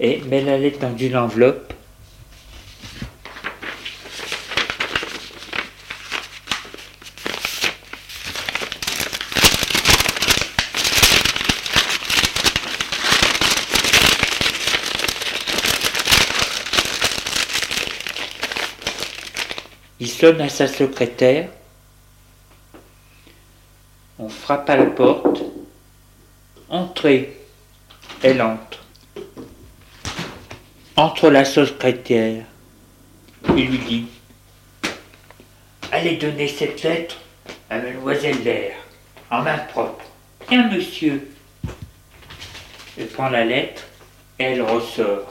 et 0.00 0.20
met 0.22 0.42
la 0.42 0.58
lettre 0.58 0.80
dans 0.80 0.96
une 0.96 1.16
enveloppe 1.16 1.72
sonne 20.16 20.40
à 20.40 20.48
sa 20.48 20.66
secrétaire. 20.66 21.50
On 24.18 24.30
frappe 24.30 24.70
à 24.70 24.76
la 24.76 24.86
porte. 24.86 25.42
Entrez. 26.70 27.36
Elle 28.22 28.40
entre. 28.40 28.82
Entre 30.96 31.28
la 31.28 31.44
secrétaire. 31.44 32.44
Il 33.56 33.68
lui 33.68 33.78
dit 33.78 34.06
Allez 35.92 36.16
donner 36.16 36.48
cette 36.48 36.82
lettre 36.82 37.18
à 37.68 37.78
mademoiselle 37.78 38.42
Lair, 38.42 38.74
en 39.30 39.42
main 39.42 39.58
propre. 39.58 40.04
Tiens, 40.48 40.70
monsieur. 40.70 41.30
Elle 42.98 43.08
prend 43.08 43.28
la 43.28 43.44
lettre 43.44 43.82
et 44.38 44.44
elle 44.44 44.62
ressort. 44.62 45.28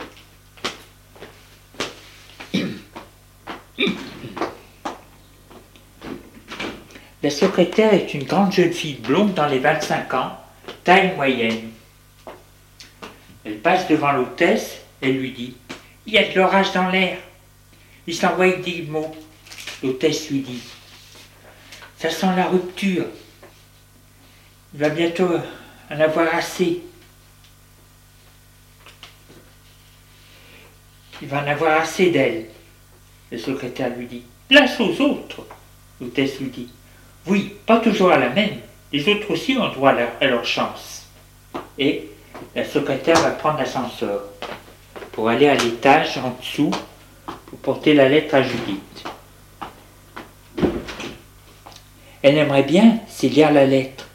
La 7.26 7.32
secrétaire 7.32 7.92
est 7.92 8.14
une 8.14 8.26
grande 8.26 8.52
jeune 8.52 8.72
fille 8.72 9.00
blonde 9.00 9.34
dans 9.34 9.48
les 9.48 9.58
25 9.58 10.14
ans, 10.14 10.38
taille 10.84 11.16
moyenne. 11.16 11.72
Elle 13.44 13.58
passe 13.58 13.88
devant 13.88 14.12
l'hôtesse 14.12 14.78
et 15.02 15.12
lui 15.12 15.32
dit 15.32 15.56
Il 16.06 16.14
y 16.14 16.20
a 16.20 16.32
de 16.32 16.36
l'orage 16.36 16.72
dans 16.74 16.88
l'air. 16.88 17.18
Il 18.06 18.14
s'envoie 18.14 18.52
des 18.58 18.84
mots. 18.84 19.16
L'hôtesse 19.82 20.30
lui 20.30 20.42
dit 20.42 20.62
Ça 21.98 22.12
sent 22.12 22.36
la 22.38 22.46
rupture. 22.46 23.08
Il 24.76 24.82
va 24.82 24.90
bientôt 24.90 25.32
en 25.90 26.00
avoir 26.00 26.32
assez. 26.36 26.84
Il 31.24 31.28
va 31.28 31.42
en 31.42 31.48
avoir 31.48 31.82
assez 31.82 32.12
d'elle. 32.12 32.46
Le 33.32 33.40
secrétaire 33.40 33.90
lui 33.98 34.06
dit. 34.06 34.24
Place 34.48 34.80
aux 34.80 35.02
autres. 35.02 35.48
L'hôtesse 36.00 36.40
lui 36.40 36.50
dit. 36.50 36.70
Oui, 37.28 37.56
pas 37.66 37.80
toujours 37.80 38.12
à 38.12 38.18
la 38.18 38.30
même. 38.30 38.58
Les 38.94 39.10
autres 39.10 39.32
aussi 39.32 39.58
ont 39.58 39.68
droit 39.70 39.94
à 40.22 40.26
leur, 40.28 40.46
chance. 40.46 41.08
Et 41.78 42.10
la 42.56 42.64
secrétaire 42.64 43.20
va 43.20 43.32
prendre 43.32 43.58
l'ascenseur 43.58 44.22
pour 45.12 45.30
aller 45.30 45.48
à 45.48 45.56
l'étage 45.56 46.18
en 46.18 46.36
dessous 46.40 46.72
pour 47.48 47.60
porter 47.60 47.94
la 47.94 48.10
lettre 48.10 48.36
à 48.36 48.44
Judith. 48.44 49.04
Elle 52.22 52.38
aimerait 52.38 52.64
bien 52.64 53.00
s'y 53.08 53.30
lire 53.30 53.52
la 53.52 53.66
lettre, 53.66 54.08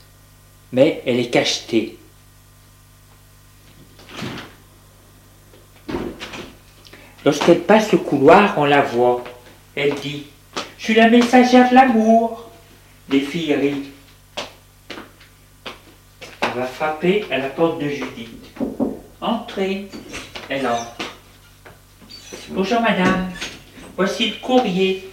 mais 0.73 1.03
elle 1.07 1.19
est 1.19 1.31
cachetée. 1.31 1.97
Lorsqu'elle 7.25 7.61
passe 7.61 7.93
le 7.93 7.99
couloir, 7.99 8.55
on 8.57 8.65
la 8.65 8.81
voit. 8.81 9.23
Elle 9.77 9.95
dit 9.95 10.27
Je 10.79 10.85
suis 10.85 10.95
la 10.95 11.11
messagère 11.11 11.69
de 11.71 11.75
l'amour. 11.75 12.50
Les 13.11 13.21
filles 13.21 13.55
rient. 13.55 13.91
Elle 16.41 16.51
va 16.55 16.67
frapper 16.67 17.25
à 17.31 17.39
la 17.39 17.49
porte 17.49 17.81
de 17.81 17.89
Judith. 17.89 18.47
Entrez. 19.21 19.89
Elle 20.49 20.67
entre. 20.67 20.97
Bonjour 22.49 22.81
madame. 22.81 23.31
Voici 23.97 24.31
le 24.31 24.37
courrier. 24.37 25.11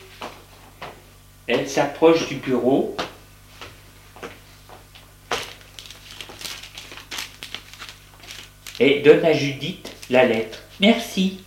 Elle 1.47 1.69
s'approche 1.69 2.27
du 2.27 2.35
bureau. 2.35 2.95
Et 8.79 9.01
donne 9.01 9.25
à 9.25 9.33
Judith 9.33 9.91
la 10.09 10.25
lettre. 10.25 10.59
Merci 10.79 11.39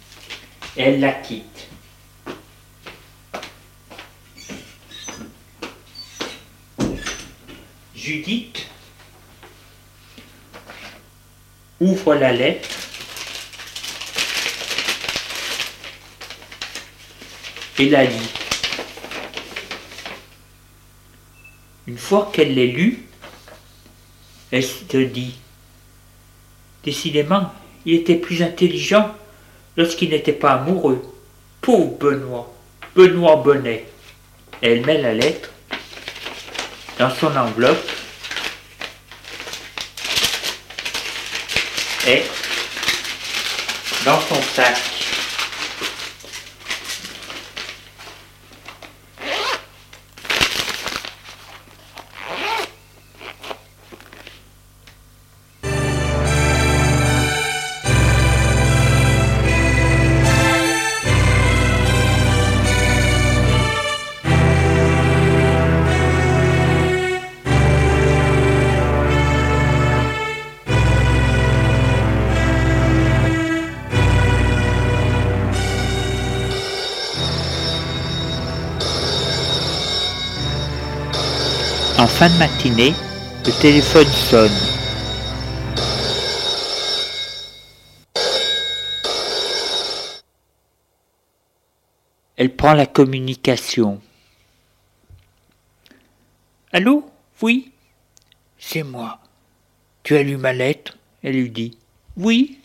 elle 0.76 1.00
la 1.00 1.12
quitte. 1.12 1.59
Judith 8.00 8.66
ouvre 11.80 12.14
la 12.14 12.32
lettre 12.32 12.68
et 17.78 17.90
la 17.90 18.04
lit. 18.04 18.30
Une 21.86 21.98
fois 21.98 22.30
qu'elle 22.32 22.54
l'ait 22.54 22.68
lue, 22.68 23.04
elle 24.50 24.64
se 24.64 24.96
dit, 24.96 25.34
décidément, 26.82 27.52
il 27.84 27.96
était 27.96 28.16
plus 28.16 28.42
intelligent 28.42 29.14
lorsqu'il 29.76 30.08
n'était 30.08 30.32
pas 30.32 30.52
amoureux. 30.52 31.02
Pauvre 31.60 31.98
Benoît, 31.98 32.50
Benoît 32.96 33.36
Bonnet. 33.36 33.84
Elle 34.62 34.86
met 34.86 35.02
la 35.02 35.12
lettre 35.12 35.49
dans 37.00 37.08
son 37.08 37.34
enveloppe 37.34 37.90
et 42.06 42.24
dans 44.04 44.20
son 44.20 44.42
sac. 44.54 44.99
Le 82.68 83.60
téléphone 83.60 84.06
sonne. 84.06 84.50
Elle 92.36 92.54
prend 92.54 92.74
la 92.74 92.84
communication. 92.84 94.00
Allô? 96.72 97.10
Oui? 97.40 97.72
C'est 98.58 98.82
moi. 98.82 99.20
Tu 100.02 100.16
as 100.16 100.22
lu 100.22 100.36
ma 100.36 100.52
lettre? 100.52 100.98
Elle 101.22 101.36
lui 101.36 101.50
dit. 101.50 101.78
Oui. 102.18 102.58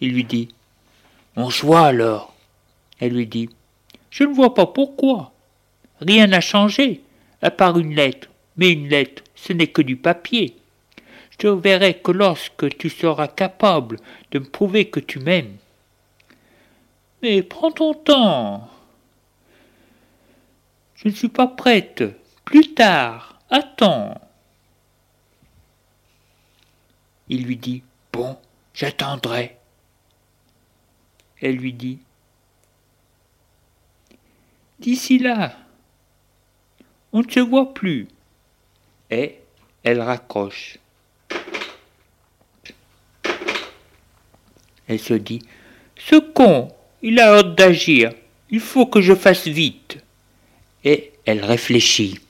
Il 0.00 0.12
lui 0.12 0.24
dit. 0.24 0.54
On 1.34 1.50
se 1.50 1.66
voit 1.66 1.86
alors. 1.86 2.32
Elle 3.00 3.14
lui 3.14 3.26
dit. 3.26 3.50
Je 4.10 4.22
ne 4.22 4.34
vois 4.34 4.54
pas 4.54 4.66
pourquoi. 4.66 5.32
Rien 6.00 6.28
n'a 6.28 6.40
changé, 6.40 7.02
à 7.42 7.50
part 7.50 7.78
une 7.78 7.94
lettre. 7.94 8.28
Mais 8.56 8.72
une 8.72 8.88
lettre, 8.88 9.22
ce 9.34 9.52
n'est 9.52 9.68
que 9.68 9.82
du 9.82 9.96
papier. 9.96 10.56
Je 11.40 11.48
verrai 11.48 11.98
que 11.98 12.12
lorsque 12.12 12.76
tu 12.78 12.88
seras 12.88 13.28
capable 13.28 13.98
de 14.30 14.38
me 14.38 14.44
prouver 14.44 14.88
que 14.88 15.00
tu 15.00 15.18
m'aimes. 15.18 15.56
Mais 17.22 17.42
prends 17.42 17.72
ton 17.72 17.94
temps. 17.94 18.70
Je 20.94 21.08
ne 21.08 21.14
suis 21.14 21.28
pas 21.28 21.48
prête. 21.48 22.04
Plus 22.44 22.74
tard. 22.74 23.40
Attends. 23.50 24.20
Il 27.28 27.44
lui 27.44 27.56
dit 27.56 27.82
Bon, 28.12 28.36
j'attendrai. 28.72 29.56
Elle 31.40 31.56
lui 31.56 31.72
dit 31.72 31.98
D'ici 34.78 35.18
là, 35.18 35.56
on 37.12 37.22
ne 37.22 37.30
se 37.30 37.40
voit 37.40 37.74
plus 37.74 38.08
et 39.10 39.36
elle 39.82 40.00
raccroche. 40.00 40.78
Elle 44.86 45.00
se 45.00 45.14
dit 45.14 45.42
Ce 45.96 46.16
con, 46.16 46.72
il 47.02 47.18
a 47.20 47.36
hâte 47.36 47.54
d'agir, 47.54 48.12
il 48.50 48.60
faut 48.60 48.86
que 48.86 49.00
je 49.00 49.14
fasse 49.14 49.46
vite. 49.46 49.98
Et 50.84 51.12
elle 51.24 51.44
réfléchit. 51.44 52.20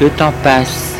Le 0.00 0.10
temps 0.10 0.32
passe. 0.42 0.94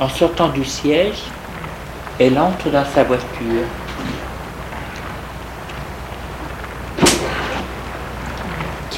En 0.00 0.08
sortant 0.08 0.48
du 0.48 0.64
siège, 0.64 1.24
elle 2.18 2.38
entre 2.38 2.70
dans 2.70 2.84
sa 2.86 3.04
voiture. 3.04 3.66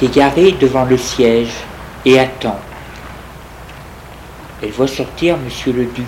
Qui 0.03 0.07
est 0.07 0.15
garé 0.15 0.51
devant 0.51 0.83
le 0.83 0.97
siège 0.97 1.53
et 2.03 2.19
attend. 2.19 2.59
Elle 4.61 4.71
voit 4.71 4.87
sortir 4.87 5.37
Monsieur 5.37 5.71
le 5.71 5.85
Duc, 5.85 6.05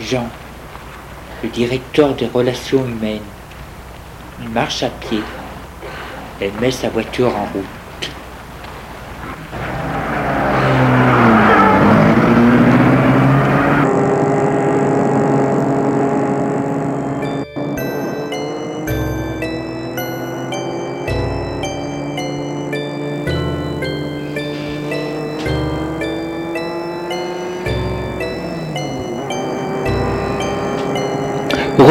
Jean, 0.00 0.28
le 1.42 1.48
directeur 1.48 2.14
des 2.14 2.28
relations 2.28 2.86
humaines. 2.86 3.26
Il 4.40 4.48
marche 4.50 4.84
à 4.84 4.90
pied. 4.90 5.22
Elle 6.40 6.52
met 6.60 6.70
sa 6.70 6.90
voiture 6.90 7.34
en 7.36 7.46
route. 7.52 7.77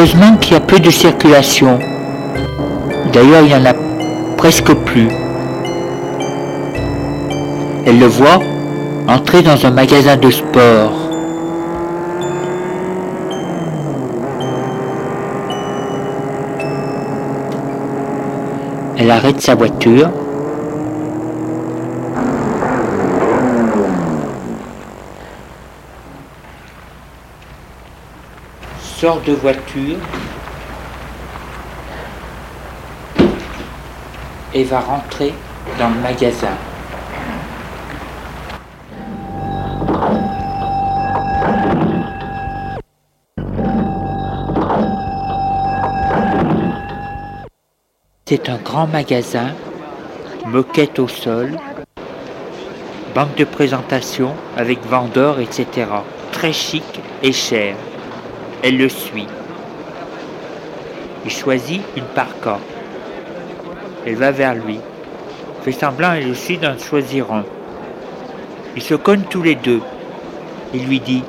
Heureusement 0.08 0.38
qu'il 0.38 0.54
y 0.54 0.56
a 0.56 0.62
peu 0.62 0.80
de 0.80 0.90
circulation. 0.90 1.80
D'ailleurs, 3.12 3.42
il 3.42 3.48
n'y 3.48 3.56
en 3.56 3.66
a 3.66 3.74
presque 4.38 4.74
plus. 4.74 5.10
Elle 7.86 8.00
le 8.00 8.06
voit 8.06 8.40
entrer 9.10 9.42
dans 9.42 9.66
un 9.66 9.72
magasin 9.72 10.16
de 10.16 10.30
sport. 10.32 10.94
Elle 18.98 19.12
arrête 19.12 19.42
sa 19.42 19.56
voiture. 19.56 20.10
Sort 29.00 29.22
de 29.22 29.34
voiture 29.34 29.98
et 34.56 34.64
va 34.64 34.80
rentrer 34.80 35.36
dans 35.78 35.90
le 35.90 36.00
magasin. 36.02 36.48
C'est 48.26 48.50
un 48.50 48.58
grand 48.58 48.88
magasin, 48.88 49.54
moquette 50.48 50.98
au 50.98 51.08
sol, 51.08 51.52
banque 53.14 53.36
de 53.36 53.44
présentation 53.44 54.34
avec 54.58 54.84
vendeurs, 54.88 55.40
etc. 55.40 55.86
Très 56.32 56.52
chic 56.52 57.00
et 57.22 57.32
cher. 57.32 57.76
Elle 58.64 58.78
le 58.78 58.90
suit. 58.90 59.28
Il 61.26 61.32
choisit 61.32 61.82
une 61.96 62.04
parka. 62.04 62.58
Elle 64.06 64.16
va 64.16 64.32
vers 64.32 64.56
lui. 64.56 64.80
Fait 65.62 65.72
semblant 65.72 66.14
elle 66.14 66.32
aussi 66.32 66.58
d'en 66.58 66.78
choisir 66.78 67.32
un. 67.32 67.44
Ils 68.76 68.82
se 68.82 68.96
cognent 68.96 69.26
tous 69.30 69.44
les 69.44 69.56
deux. 69.56 69.82
Il 70.74 70.86
lui 70.86 71.00
dit 71.00 71.24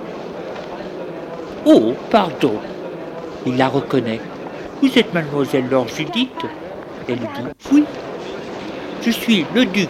Oh, 1.66 1.94
pardon. 2.10 2.54
Il 3.44 3.56
la 3.56 3.68
reconnaît. 3.68 4.20
Vous 4.80 4.98
êtes 4.98 5.12
mademoiselle 5.12 5.68
Laure 5.68 5.88
Judith? 5.88 6.30
Elle 7.08 7.16
lui 7.16 7.26
dit 7.34 7.44
Oui. 7.72 7.84
Je 9.02 9.10
suis 9.10 9.44
le 9.54 9.64
duc, 9.64 9.88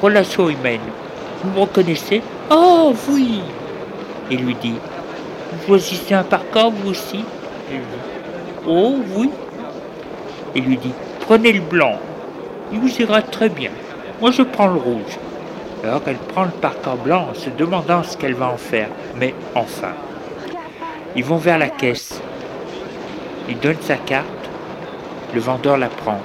relations 0.00 0.48
humaines. 0.48 0.80
Vous 1.42 1.50
me 1.50 1.60
reconnaissez? 1.60 2.22
Oh 2.50 2.94
oui 3.10 3.40
Il 4.30 4.44
lui 4.44 4.54
dit 4.54 4.74
Vous 5.52 5.66
choisissez 5.66 6.14
un 6.14 6.24
parka 6.24 6.68
vous 6.68 6.90
aussi 6.90 7.24
Elle 7.70 7.76
lui 7.76 7.84
dit 7.84 8.66
Oh 8.66 8.96
oui 9.14 9.30
Il 10.54 10.64
lui 10.64 10.76
dit 10.76 10.92
Prenez 11.20 11.52
le 11.52 11.60
blanc. 11.60 11.98
Il 12.72 12.80
vous 12.80 13.00
ira 13.00 13.22
très 13.22 13.48
bien. 13.48 13.70
Moi 14.20 14.30
je 14.30 14.42
prends 14.42 14.68
le 14.68 14.78
rouge. 14.78 15.18
Alors 15.84 16.02
elle 16.06 16.16
prend 16.16 16.44
le 16.44 16.50
parka 16.50 16.94
blanc 16.94 17.28
en 17.30 17.34
se 17.34 17.50
demandant 17.50 18.02
ce 18.02 18.16
qu'elle 18.16 18.34
va 18.34 18.48
en 18.48 18.56
faire. 18.56 18.88
Mais 19.18 19.34
enfin, 19.54 19.92
ils 21.14 21.24
vont 21.24 21.36
vers 21.36 21.58
la 21.58 21.68
caisse. 21.68 22.20
Il 23.48 23.58
donne 23.58 23.80
sa 23.80 23.96
carte. 23.96 24.26
Le 25.34 25.40
vendeur 25.40 25.76
la 25.76 25.88
prend. 25.88 26.20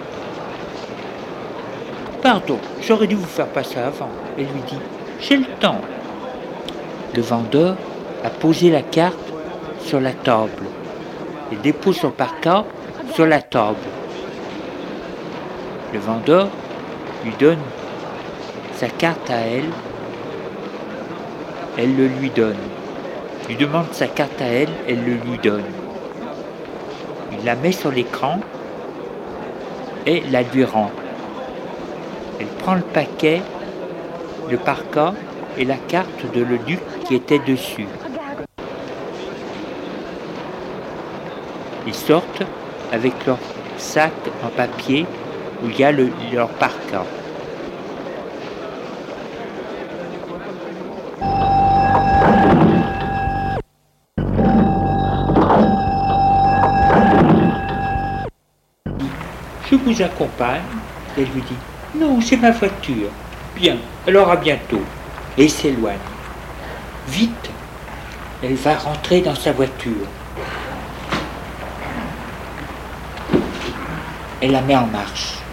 Pardon, 2.22 2.60
j'aurais 2.82 3.08
dû 3.08 3.16
vous 3.16 3.26
faire 3.26 3.48
passer 3.48 3.80
avant. 3.80 4.10
Elle 4.38 4.46
lui 4.46 4.62
dit, 4.68 4.80
j'ai 5.20 5.38
le 5.38 5.46
temps. 5.60 5.82
Le 7.16 7.22
vendeur 7.22 7.76
a 8.24 8.30
posé 8.30 8.72
la 8.72 8.82
carte 8.82 9.18
sur 9.80 10.00
la 10.00 10.12
table. 10.12 10.66
Il 11.52 11.62
dépose 11.62 11.98
son 11.98 12.12
parka 12.12 12.66
sur 13.14 13.26
la 13.26 13.42
table. 13.42 13.78
Le 15.94 16.00
vendeur 16.00 16.50
lui 17.24 17.34
donne 17.40 17.60
sa 18.76 18.88
carte 18.88 19.30
à 19.30 19.38
elle. 19.38 19.70
Elle 21.78 21.96
le 21.96 22.08
lui 22.08 22.30
donne. 22.30 22.58
Il 23.44 23.56
lui 23.56 23.66
demande 23.66 23.94
sa 23.94 24.08
carte 24.08 24.42
à 24.42 24.46
elle, 24.46 24.70
elle 24.90 25.04
le 25.06 25.14
lui 25.14 25.38
donne. 25.42 25.64
Il 27.32 27.46
la 27.46 27.56
met 27.56 27.72
sur 27.72 27.92
l'écran 27.92 28.40
et 30.06 30.22
la 30.32 30.42
lui 30.42 30.66
rend. 30.66 30.92
Elle 32.40 32.48
prend 32.48 32.76
le 32.76 32.82
paquet, 32.82 33.42
le 34.50 34.58
parka 34.58 35.14
et 35.58 35.66
la 35.66 35.78
carte 35.78 36.32
de 36.34 36.44
le 36.44 36.58
duc 36.58 36.80
qui 37.08 37.16
était 37.16 37.40
dessus. 37.40 37.88
Ils 41.88 41.96
sortent 41.96 42.44
avec 42.92 43.14
leur 43.26 43.38
sac 43.78 44.12
en 44.44 44.50
papier 44.50 45.06
où 45.64 45.70
il 45.70 45.80
y 45.80 45.86
a 45.86 45.92
le, 45.94 46.12
leur 46.34 46.50
parka. 46.50 47.06
Je 59.72 59.76
vous 59.76 60.02
accompagne. 60.02 60.62
Elle 61.18 61.24
lui 61.24 61.42
dit 61.42 61.56
Non, 61.96 62.20
c'est 62.20 62.36
ma 62.36 62.52
voiture. 62.52 63.10
Bien, 63.56 63.78
alors 64.06 64.30
à 64.30 64.36
bientôt. 64.36 64.82
Et 65.38 65.48
s'éloigne. 65.48 65.96
Vite, 67.08 67.50
elle 68.44 68.56
va 68.56 68.76
rentrer 68.76 69.22
dans 69.22 69.36
sa 69.36 69.54
voiture. 69.54 70.06
Elle 74.40 74.52
la 74.52 74.62
met 74.62 74.76
en 74.76 74.88
marche. 74.88 75.47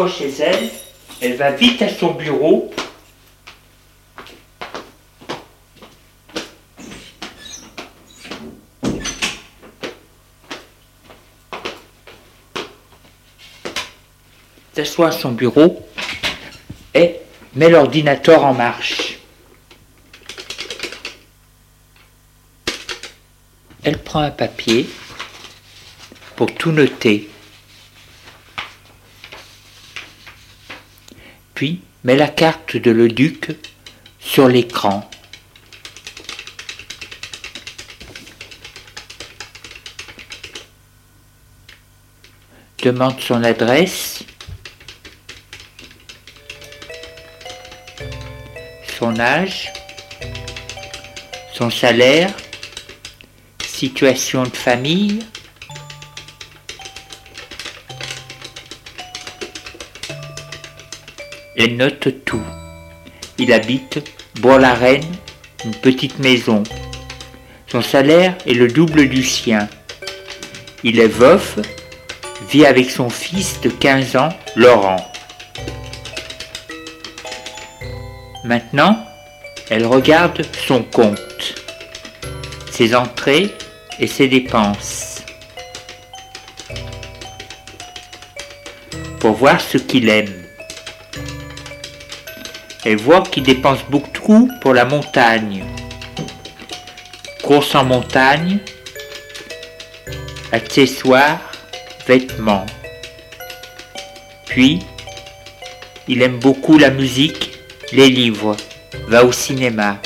Fois 0.00 0.08
chez 0.08 0.30
elle, 0.42 0.70
elle 1.20 1.36
va 1.36 1.50
vite 1.50 1.82
à 1.82 1.88
son 1.90 2.12
bureau. 2.12 2.72
s'assoit 14.74 15.08
à 15.08 15.12
son 15.12 15.32
bureau 15.32 15.86
et 16.94 17.16
met 17.54 17.68
l'ordinateur 17.68 18.46
en 18.46 18.54
marche. 18.54 19.18
Elle 23.82 23.98
prend 23.98 24.20
un 24.20 24.30
papier 24.30 24.88
pour 26.36 26.54
tout 26.54 26.72
noter. 26.72 27.28
Puis 31.60 31.82
met 32.04 32.16
la 32.16 32.28
carte 32.28 32.78
de 32.78 32.90
le 32.90 33.08
duc 33.08 33.50
sur 34.18 34.48
l'écran. 34.48 35.10
Demande 42.82 43.20
son 43.20 43.44
adresse. 43.44 44.24
Son 48.98 49.20
âge. 49.20 49.70
Son 51.52 51.68
salaire. 51.68 52.32
Situation 53.66 54.44
de 54.44 54.56
famille. 54.56 55.18
Elle 61.62 61.76
note 61.76 62.24
tout. 62.24 62.40
Il 63.36 63.52
habite 63.52 64.02
Bois-la-Reine, 64.40 65.04
une 65.66 65.74
petite 65.74 66.18
maison. 66.18 66.62
Son 67.66 67.82
salaire 67.82 68.34
est 68.46 68.54
le 68.54 68.66
double 68.66 69.10
du 69.10 69.22
sien. 69.22 69.68
Il 70.84 70.98
est 70.98 71.06
veuf, 71.06 71.58
vit 72.48 72.64
avec 72.64 72.90
son 72.90 73.10
fils 73.10 73.60
de 73.60 73.68
15 73.68 74.16
ans, 74.16 74.30
Laurent. 74.56 75.04
Maintenant, 78.42 78.98
elle 79.68 79.84
regarde 79.84 80.40
son 80.66 80.82
compte, 80.82 81.56
ses 82.70 82.94
entrées 82.94 83.50
et 83.98 84.06
ses 84.06 84.28
dépenses, 84.28 85.22
pour 89.18 89.32
voir 89.34 89.60
ce 89.60 89.76
qu'il 89.76 90.08
aime. 90.08 90.39
Elle 92.84 92.96
voit 92.96 93.22
qu'il 93.22 93.42
dépense 93.42 93.80
beaucoup 93.90 94.50
pour 94.62 94.72
la 94.72 94.86
montagne. 94.86 95.64
Course 97.42 97.74
en 97.74 97.84
montagne, 97.84 98.58
accessoires, 100.50 101.40
vêtements. 102.06 102.64
Puis, 104.46 104.78
il 106.08 106.22
aime 106.22 106.38
beaucoup 106.38 106.78
la 106.78 106.90
musique, 106.90 107.50
les 107.92 108.08
livres, 108.08 108.56
va 109.08 109.24
au 109.24 109.32
cinéma. 109.32 109.98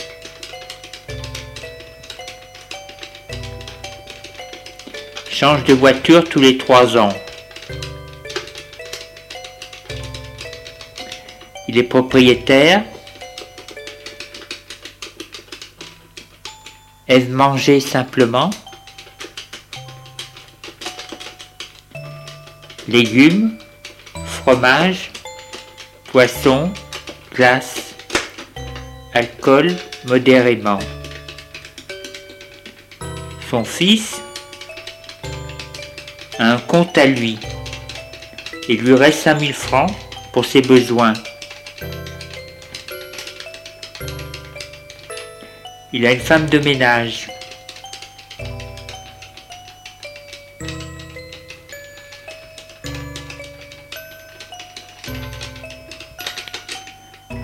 Change 5.31 5.64
de 5.64 5.75
voiture 5.75 6.29
tous 6.29 6.41
les 6.41 6.59
trois 6.59 6.97
ans. 6.97 7.12
Il 11.75 11.81
est 11.81 11.83
propriétaire. 11.83 12.85
Aime 17.09 17.31
manger 17.31 17.81
simplement. 17.81 18.51
Légumes, 22.87 23.59
fromage, 24.25 25.11
poisson, 26.12 26.72
glace, 27.35 27.97
alcool 29.12 29.75
modérément. 30.07 30.79
Son 33.51 33.64
fils 33.64 34.22
a 36.39 36.53
un 36.53 36.59
compte 36.59 36.97
à 36.97 37.07
lui. 37.07 37.37
Il 38.68 38.83
lui 38.83 38.95
reste 38.95 39.22
5000 39.22 39.53
francs 39.53 39.91
pour 40.33 40.45
ses 40.45 40.62
besoins. 40.62 41.14
Il 45.97 46.05
a 46.07 46.12
une 46.12 46.18
femme 46.18 46.47
de 46.47 46.59
ménage. 46.59 47.28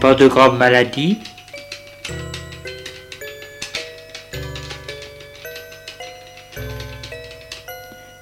Pas 0.00 0.16
de 0.16 0.26
grande 0.26 0.58
maladie. 0.58 1.20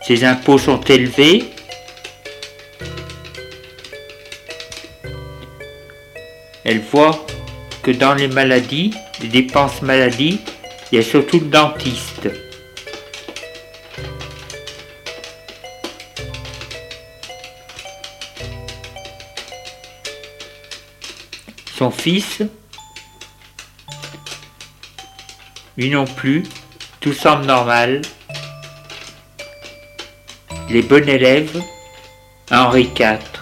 Ses 0.03 0.25
impôts 0.25 0.59
sont 0.59 0.83
élevés. 0.83 1.51
Elle 6.65 6.81
voit 6.81 7.28
dans 7.93 8.15
les 8.15 8.29
maladies, 8.29 8.93
les 9.23 9.29
dépenses 9.29 9.83
maladie, 9.83 10.41
il 10.91 10.97
y 10.97 10.99
a 10.99 11.03
surtout 11.03 11.41
le 11.41 11.47
dentiste. 11.47 12.29
Son 21.77 21.91
fils, 21.91 22.43
lui 25.77 25.91
non 25.91 26.07
plus, 26.07 26.43
tout 27.01 27.13
semble 27.13 27.47
normal. 27.47 28.03
Les 30.71 30.83
bons 30.83 31.09
élèves, 31.09 31.63
Henri 32.51 32.91
IV. 32.99 33.38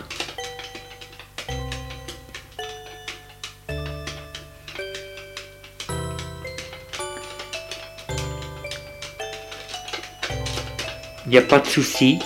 Il 11.26 11.30
n'y 11.30 11.38
a 11.38 11.42
pas 11.42 11.58
de 11.58 11.66
souci. 11.66 12.20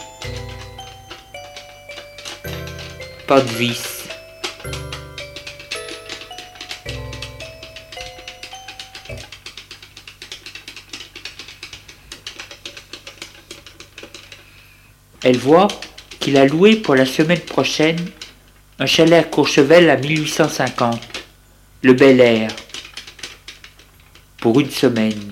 Pas 3.26 3.40
de 3.40 3.48
vis. 3.48 4.01
Elle 15.22 15.38
voit 15.38 15.68
qu'il 16.18 16.36
a 16.36 16.44
loué 16.44 16.76
pour 16.76 16.94
la 16.94 17.07
semaine 17.07 17.40
prochaine 17.40 17.98
un 18.78 18.86
chalet 18.86 19.20
à 19.20 19.22
Courchevel 19.22 19.88
à 19.90 19.96
1850, 19.96 21.01
le 21.82 21.92
Bel 21.92 22.20
Air, 22.20 22.51
pour 24.38 24.61
une 24.61 24.70
semaine. 24.70 25.30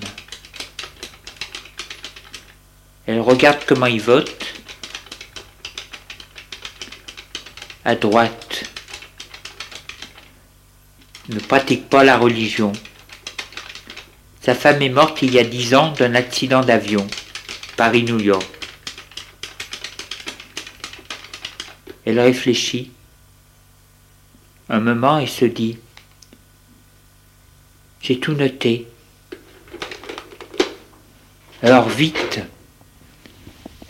Elle 3.09 3.21
regarde 3.21 3.65
comment 3.65 3.87
il 3.87 3.99
vote. 3.99 4.45
À 7.83 7.95
droite. 7.95 8.65
Ne 11.29 11.39
pratique 11.39 11.89
pas 11.89 12.03
la 12.03 12.19
religion. 12.19 12.71
Sa 14.41 14.53
femme 14.53 14.83
est 14.83 14.89
morte 14.89 15.23
il 15.23 15.33
y 15.33 15.39
a 15.39 15.43
dix 15.43 15.73
ans 15.73 15.91
d'un 15.93 16.13
accident 16.13 16.61
d'avion. 16.61 17.07
Paris-New 17.77 18.19
York. 18.19 18.45
Elle 22.05 22.19
réfléchit. 22.19 22.91
Un 24.69 24.81
moment 24.81 25.17
et 25.17 25.25
se 25.25 25.45
dit 25.45 25.79
J'ai 28.03 28.19
tout 28.19 28.33
noté. 28.33 28.85
Alors 31.63 31.89
vite 31.89 32.41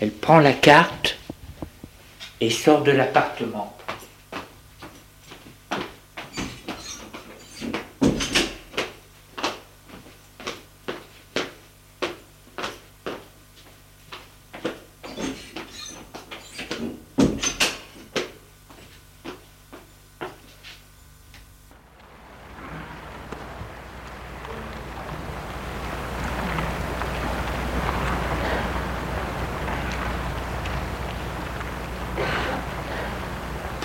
elle 0.02 0.12
prend 0.12 0.40
la 0.40 0.54
carte 0.54 1.18
et 2.42 2.50
sort 2.50 2.84
de 2.84 2.92
l'appartement. 2.92 3.76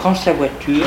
Prend 0.05 0.15
sa 0.15 0.35
voiture. 0.35 0.85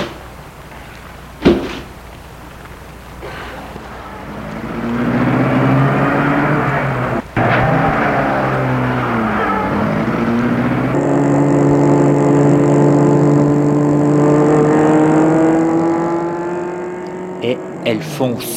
Et 17.41 17.57
elle 17.85 17.99
fonce. 18.03 18.56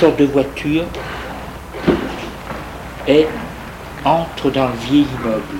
De 0.00 0.24
voiture 0.24 0.86
et 3.06 3.26
entre 4.02 4.50
dans 4.50 4.68
le 4.68 4.74
vieil 4.76 5.06
immeuble. 5.18 5.58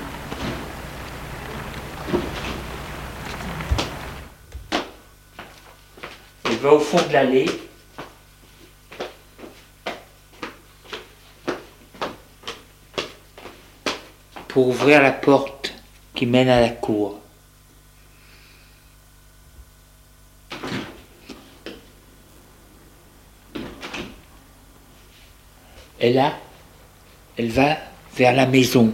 Elle 6.46 6.56
va 6.56 6.72
au 6.72 6.78
fond 6.78 7.06
de 7.06 7.12
l'allée. 7.12 7.44
pour 14.48 14.68
ouvrir 14.68 15.02
la 15.02 15.12
porte 15.12 15.74
qui 16.14 16.24
mène 16.24 16.48
à 16.48 16.60
la 16.62 16.70
cour. 16.70 17.19
Et 26.10 26.12
là, 26.12 26.36
elle 27.38 27.50
va 27.50 27.76
vers 28.16 28.34
la 28.34 28.44
maison. 28.44 28.92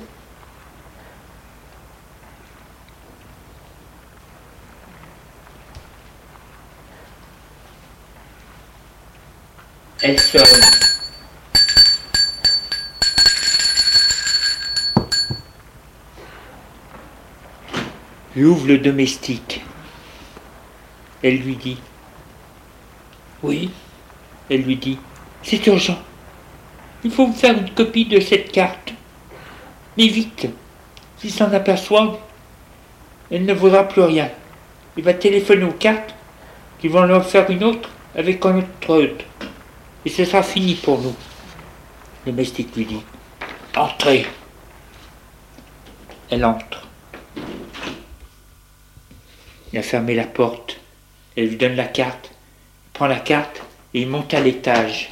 Elle 10.02 10.20
sonne. 10.20 10.44
Lui 18.34 18.44
ouvre 18.44 18.66
le 18.66 18.76
domestique. 18.76 19.64
Elle 21.22 21.38
lui 21.38 21.56
dit 21.56 21.78
Oui. 23.42 23.70
Elle 24.50 24.64
lui 24.64 24.76
dit 24.76 24.98
C'est 25.42 25.66
urgent. 25.66 26.05
Il 27.06 27.12
faut 27.12 27.28
me 27.28 27.32
faire 27.32 27.56
une 27.56 27.70
copie 27.70 28.06
de 28.06 28.18
cette 28.18 28.50
carte. 28.50 28.92
Mais 29.96 30.08
vite, 30.08 30.48
s'il 31.18 31.30
s'en 31.30 31.52
aperçoit, 31.52 32.18
elle 33.30 33.44
ne 33.44 33.54
vaudra 33.54 33.84
plus 33.86 34.02
rien. 34.02 34.28
Il 34.96 35.04
va 35.04 35.14
téléphoner 35.14 35.62
aux 35.62 35.70
cartes 35.70 36.16
qui 36.80 36.88
vont 36.88 37.04
leur 37.04 37.24
faire 37.24 37.48
une 37.48 37.62
autre 37.62 37.90
avec 38.16 38.44
un 38.44 38.58
autre. 38.88 39.24
Et 40.04 40.10
ce 40.10 40.24
sera 40.24 40.42
fini 40.42 40.74
pour 40.74 41.00
nous. 41.00 41.14
Le 42.24 42.32
domestique 42.32 42.74
lui 42.74 42.86
dit 42.86 43.02
Entrez. 43.76 44.26
Elle 46.28 46.44
entre. 46.44 46.88
Il 49.72 49.78
a 49.78 49.82
fermé 49.82 50.16
la 50.16 50.24
porte. 50.24 50.80
Elle 51.36 51.50
lui 51.50 51.56
donne 51.56 51.76
la 51.76 51.84
carte. 51.84 52.32
Il 52.32 52.92
prend 52.94 53.06
la 53.06 53.20
carte 53.20 53.62
et 53.94 54.00
il 54.00 54.08
monte 54.08 54.34
à 54.34 54.40
l'étage. 54.40 55.08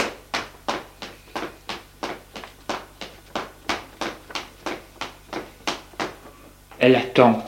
Elle 6.85 6.97
attend. 6.97 7.43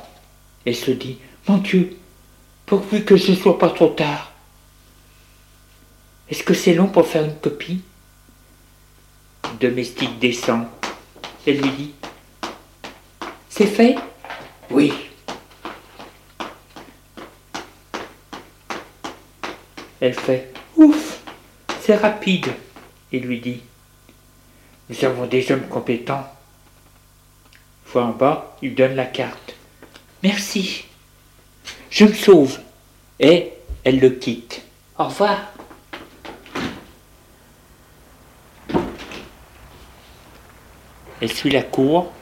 Elle 0.65 0.75
se 0.75 0.93
dit 0.93 1.19
Mon 1.47 1.59
Dieu, 1.59 1.95
pourvu 2.65 3.05
que 3.05 3.19
ce 3.19 3.35
soit 3.35 3.59
pas 3.59 3.69
trop 3.69 3.89
tard. 3.89 4.33
Est-ce 6.31 6.43
que 6.43 6.55
c'est 6.55 6.73
long 6.73 6.87
pour 6.87 7.07
faire 7.07 7.23
une 7.23 7.37
copie? 7.37 7.83
Le 9.45 9.69
domestique 9.69 10.19
descend. 10.19 10.65
Elle 11.47 11.61
lui 11.61 11.71
dit 11.71 11.93
C'est 13.51 13.67
fait? 13.67 13.97
Oui. 14.71 14.91
Elle 20.01 20.15
fait 20.15 20.51
Ouf 20.77 21.21
C'est 21.83 21.97
rapide. 21.97 22.55
Il 23.13 23.25
lui 23.25 23.39
dit 23.39 23.61
Nous 24.89 25.05
avons 25.05 25.27
des 25.27 25.53
hommes 25.53 25.69
compétents. 25.69 26.27
Fois 27.87 28.05
en 28.05 28.11
bas, 28.11 28.57
il 28.61 28.75
donne 28.75 28.95
la 28.95 29.07
carte. 29.07 29.55
Merci. 30.23 30.85
Je 31.89 32.05
me 32.05 32.13
sauve. 32.13 32.59
Et 33.19 33.53
elle 33.85 34.01
le 34.01 34.11
quitte. 34.11 34.63
Au 34.99 35.05
revoir. 35.05 35.39
Elle 41.19 41.33
suit 41.33 41.51
la 41.51 41.63
cour, 41.63 42.13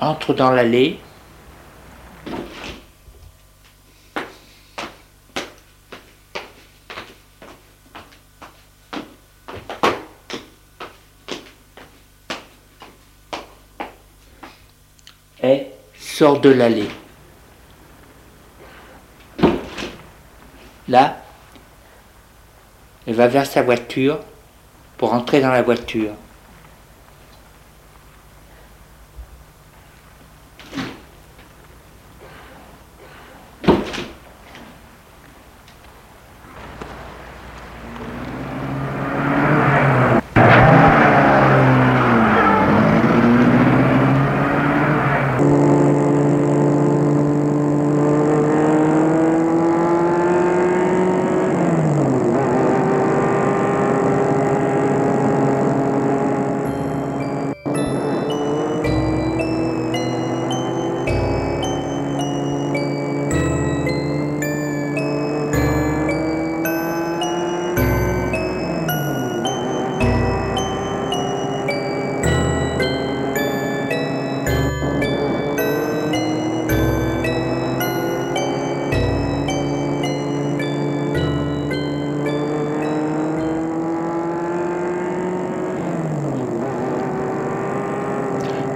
entre 0.00 0.32
dans 0.32 0.50
l'allée, 0.50 0.98
et 15.42 15.66
sort 16.18 16.40
de 16.40 16.48
l'allée. 16.48 16.88
Là, 20.88 21.22
elle 23.06 23.14
va 23.14 23.28
vers 23.28 23.46
sa 23.46 23.62
voiture 23.62 24.18
pour 24.96 25.14
entrer 25.14 25.40
dans 25.40 25.52
la 25.52 25.62
voiture. 25.62 26.10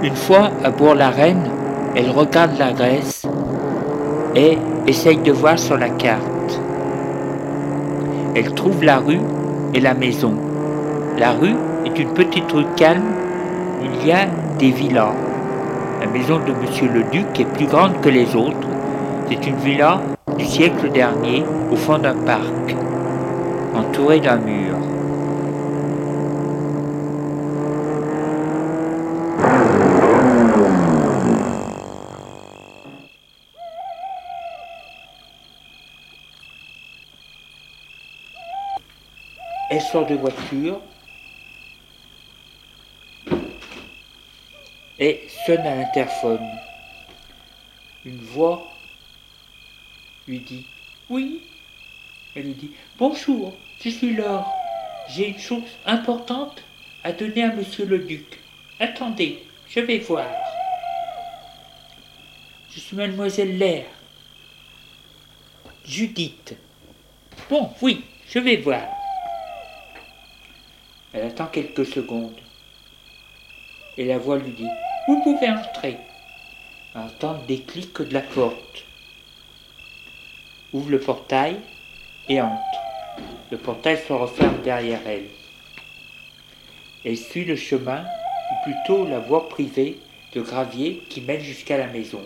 Une 0.03 0.17
fois 0.17 0.49
à 0.65 0.69
Bourg-la-Reine, 0.69 1.49
elle 1.95 2.09
regarde 2.09 2.59
la 2.59 2.73
Grèce 2.73 3.25
et 4.35 4.57
essaye 4.85 5.15
de 5.15 5.31
voir 5.31 5.57
sur 5.57 5.77
la 5.77 5.87
carte. 5.87 6.59
Elle 8.35 8.53
trouve 8.53 8.83
la 8.83 8.97
rue 8.97 9.21
et 9.73 9.79
la 9.79 9.93
maison. 9.93 10.33
La 11.17 11.31
rue 11.31 11.55
est 11.85 11.97
une 11.97 12.09
petite 12.09 12.51
rue 12.51 12.65
calme 12.75 13.13
il 13.81 14.05
y 14.05 14.11
a 14.11 14.25
des 14.59 14.71
villas. 14.71 15.13
La 16.01 16.07
maison 16.07 16.37
de 16.39 16.51
Monsieur 16.51 16.89
le 16.89 17.03
Duc 17.03 17.39
est 17.39 17.45
plus 17.45 17.67
grande 17.67 18.01
que 18.01 18.09
les 18.09 18.35
autres. 18.35 18.67
C'est 19.29 19.47
une 19.47 19.55
villa 19.55 20.01
du 20.37 20.43
siècle 20.43 20.91
dernier 20.91 21.45
au 21.71 21.77
fond 21.77 21.97
d'un 21.97 22.15
parc, 22.25 22.75
entourée 23.73 24.19
d'un 24.19 24.35
mur. 24.35 24.72
De 40.07 40.15
voiture 40.15 40.81
et 44.99 45.27
sonne 45.45 45.61
à 45.61 45.75
l'interphone. 45.75 46.45
Une 48.03 48.19
voix 48.19 48.67
lui 50.27 50.39
dit 50.39 50.65
Oui. 51.09 51.41
Elle 52.35 52.47
lui 52.47 52.53
dit 52.53 52.71
Bonjour, 52.97 53.53
je 53.79 53.89
suis 53.89 54.13
Laure. 54.13 54.51
J'ai 55.07 55.29
une 55.29 55.39
chose 55.39 55.63
importante 55.85 56.61
à 57.05 57.13
donner 57.13 57.43
à 57.43 57.53
monsieur 57.53 57.85
le 57.85 57.99
duc. 57.99 58.39
Attendez, 58.81 59.45
je 59.69 59.79
vais 59.79 59.99
voir. 59.99 60.27
Je 62.71 62.79
suis 62.81 62.97
mademoiselle 62.97 63.57
Lair. 63.57 63.85
Judith. 65.85 66.57
Bon, 67.49 67.69
oui, 67.81 68.03
je 68.27 68.39
vais 68.39 68.57
voir. 68.57 69.02
Elle 71.13 71.27
attend 71.27 71.45
quelques 71.45 71.85
secondes. 71.85 72.39
Et 73.97 74.05
la 74.05 74.17
voix 74.17 74.39
lui 74.39 74.51
dit 74.51 74.69
Vous 75.07 75.21
pouvez 75.21 75.47
entrer. 75.47 75.97
Elle 76.95 77.01
entend 77.01 77.37
des 77.47 77.61
clics 77.61 78.01
de 78.01 78.13
la 78.13 78.21
porte. 78.21 78.85
Ouvre 80.73 80.89
le 80.89 80.99
portail 80.99 81.57
et 82.27 82.41
entre. 82.41 82.79
Le 83.51 83.57
portail 83.57 83.99
se 84.07 84.11
referme 84.11 84.61
derrière 84.63 85.01
elle. 85.05 85.27
Elle 87.05 87.17
suit 87.17 87.45
le 87.45 87.55
chemin, 87.55 88.03
ou 88.51 88.63
plutôt 88.63 89.05
la 89.05 89.19
voie 89.19 89.49
privée 89.49 89.99
de 90.33 90.41
gravier 90.41 91.03
qui 91.09 91.21
mène 91.21 91.41
jusqu'à 91.41 91.77
la 91.77 91.87
maison. 91.87 92.23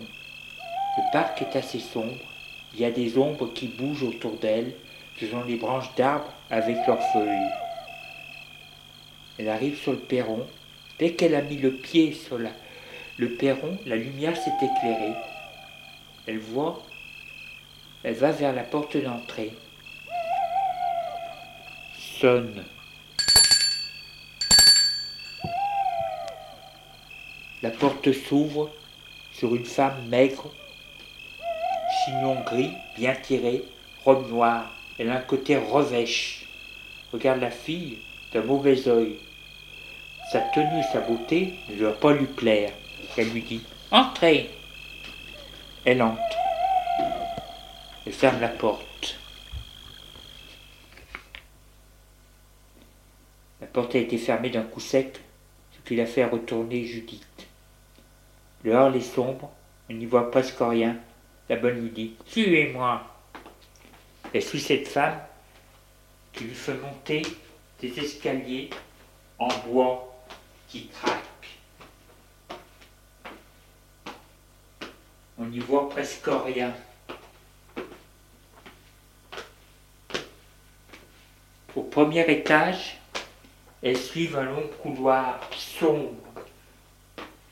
Le 0.98 1.12
parc 1.12 1.42
est 1.42 1.58
assez 1.58 1.80
sombre. 1.80 2.16
Il 2.74 2.80
y 2.80 2.86
a 2.86 2.92
des 2.92 3.18
ombres 3.18 3.52
qui 3.54 3.68
bougent 3.68 4.04
autour 4.04 4.38
d'elle. 4.38 4.74
Ce 5.20 5.28
sont 5.28 5.44
les 5.44 5.58
branches 5.58 5.94
d'arbres 5.96 6.32
avec 6.50 6.78
leurs 6.88 7.02
feuilles. 7.12 7.67
Elle 9.38 9.50
arrive 9.50 9.78
sur 9.78 9.92
le 9.92 10.00
perron. 10.00 10.46
Dès 11.00 11.14
qu'elle 11.14 11.36
a 11.36 11.42
mis 11.42 11.58
le 11.58 11.72
pied 11.72 12.14
sur 12.14 12.40
le 12.40 13.30
perron, 13.36 13.78
la 13.86 13.96
lumière 13.96 14.36
s'est 14.36 14.50
éclairée. 14.56 15.14
Elle 16.26 16.40
voit, 16.40 16.84
elle 18.04 18.16
va 18.16 18.32
vers 18.32 18.54
la 18.54 18.64
porte 18.64 18.98
d'entrée. 18.98 19.54
Sonne. 22.20 22.64
La 27.62 27.70
porte 27.72 28.12
s'ouvre 28.12 28.72
sur 29.32 29.56
une 29.56 29.66
femme 29.66 30.08
maigre, 30.08 30.52
chignon 32.06 32.42
gris, 32.42 32.72
bien 32.98 33.14
tiré, 33.16 33.64
robe 34.04 34.30
noire. 34.30 34.72
Elle 34.98 35.10
a 35.10 35.18
un 35.18 35.22
côté 35.22 35.58
revêche. 35.58 36.48
Regarde 37.14 37.42
la 37.42 37.52
fille 37.52 38.00
d'un 38.34 38.44
mauvais 38.44 38.88
œil. 38.88 39.18
Sa 40.32 40.42
tenue 40.42 40.80
et 40.80 40.84
sa 40.84 41.00
beauté 41.00 41.58
ne 41.70 41.78
doivent 41.78 42.00
pas 42.00 42.12
lui 42.12 42.26
plaire. 42.26 42.74
Elle 43.16 43.30
lui 43.30 43.44
dit 43.44 43.64
Entrez 43.92 44.50
Elle 45.86 46.02
entre. 46.02 46.38
Elle 48.06 48.12
ferme 48.12 48.42
la 48.42 48.50
porte. 48.50 49.18
La 53.62 53.68
porte 53.68 53.96
a 53.96 54.00
été 54.00 54.18
fermée 54.18 54.50
d'un 54.50 54.64
coup 54.64 54.82
sec, 54.82 55.18
ce 55.72 55.88
qui 55.88 55.96
l'a 55.96 56.06
fait 56.06 56.26
retourner 56.26 56.84
Judith. 56.84 57.48
Le 58.64 58.76
hall 58.76 58.98
est 58.98 59.02
sombre, 59.02 59.50
elle 59.90 59.98
n'y 59.98 60.06
voit 60.06 60.30
presque 60.30 60.60
rien. 60.60 60.98
La 61.48 61.56
bonne 61.56 61.82
lui 61.82 61.90
dit 61.92 62.16
Suivez-moi. 62.26 63.02
Elle 64.34 64.44
suit 64.44 64.60
cette 64.60 64.90
femme 64.90 65.22
qui 66.34 66.44
lui 66.44 66.54
fait 66.54 66.74
monter 66.74 67.22
des 67.80 67.98
escaliers 67.98 68.70
en 69.40 69.48
bois 69.68 70.07
qui 70.68 70.88
craquent. 70.88 71.24
On 75.38 75.46
n'y 75.46 75.60
voit 75.60 75.90
presque 75.90 76.28
rien. 76.28 76.74
Au 81.76 81.84
premier 81.84 82.30
étage, 82.32 83.00
elles 83.84 83.98
suivent 83.98 84.38
un 84.38 84.46
long 84.46 84.68
couloir 84.82 85.40
sombre, 85.54 86.16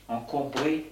encombré 0.08 0.90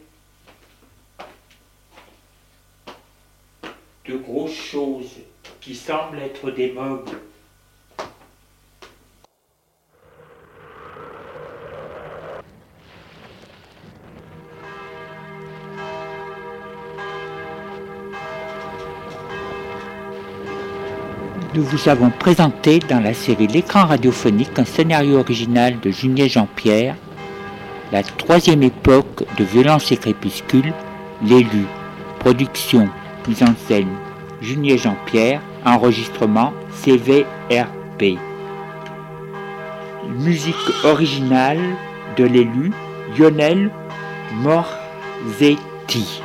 de 4.06 4.16
grosses 4.16 4.54
choses 4.54 5.16
qui 5.60 5.74
semblent 5.74 6.20
être 6.20 6.50
des 6.50 6.72
meubles. 6.72 7.20
Vous 21.64 21.88
avons 21.88 22.10
présenté 22.10 22.78
dans 22.78 23.00
la 23.00 23.14
série 23.14 23.46
L'écran 23.46 23.86
radiophonique 23.86 24.58
un 24.58 24.64
scénario 24.64 25.18
original 25.18 25.80
de 25.80 25.90
Junier 25.90 26.28
Jean-Pierre, 26.28 26.96
la 27.90 28.02
troisième 28.02 28.62
époque 28.62 29.24
de 29.38 29.44
Violence 29.44 29.90
et 29.90 29.96
Crépuscule, 29.96 30.74
l'élu, 31.22 31.64
production, 32.18 32.88
mise 33.26 33.42
en 33.42 33.54
scène, 33.66 33.88
Junier 34.42 34.76
Jean-Pierre, 34.76 35.40
enregistrement 35.64 36.52
CVRP. 36.82 38.18
Musique 40.18 40.54
originale 40.84 41.60
de 42.18 42.24
l'élu 42.24 42.72
Lionel 43.16 43.70
Morzetti. 44.42 46.23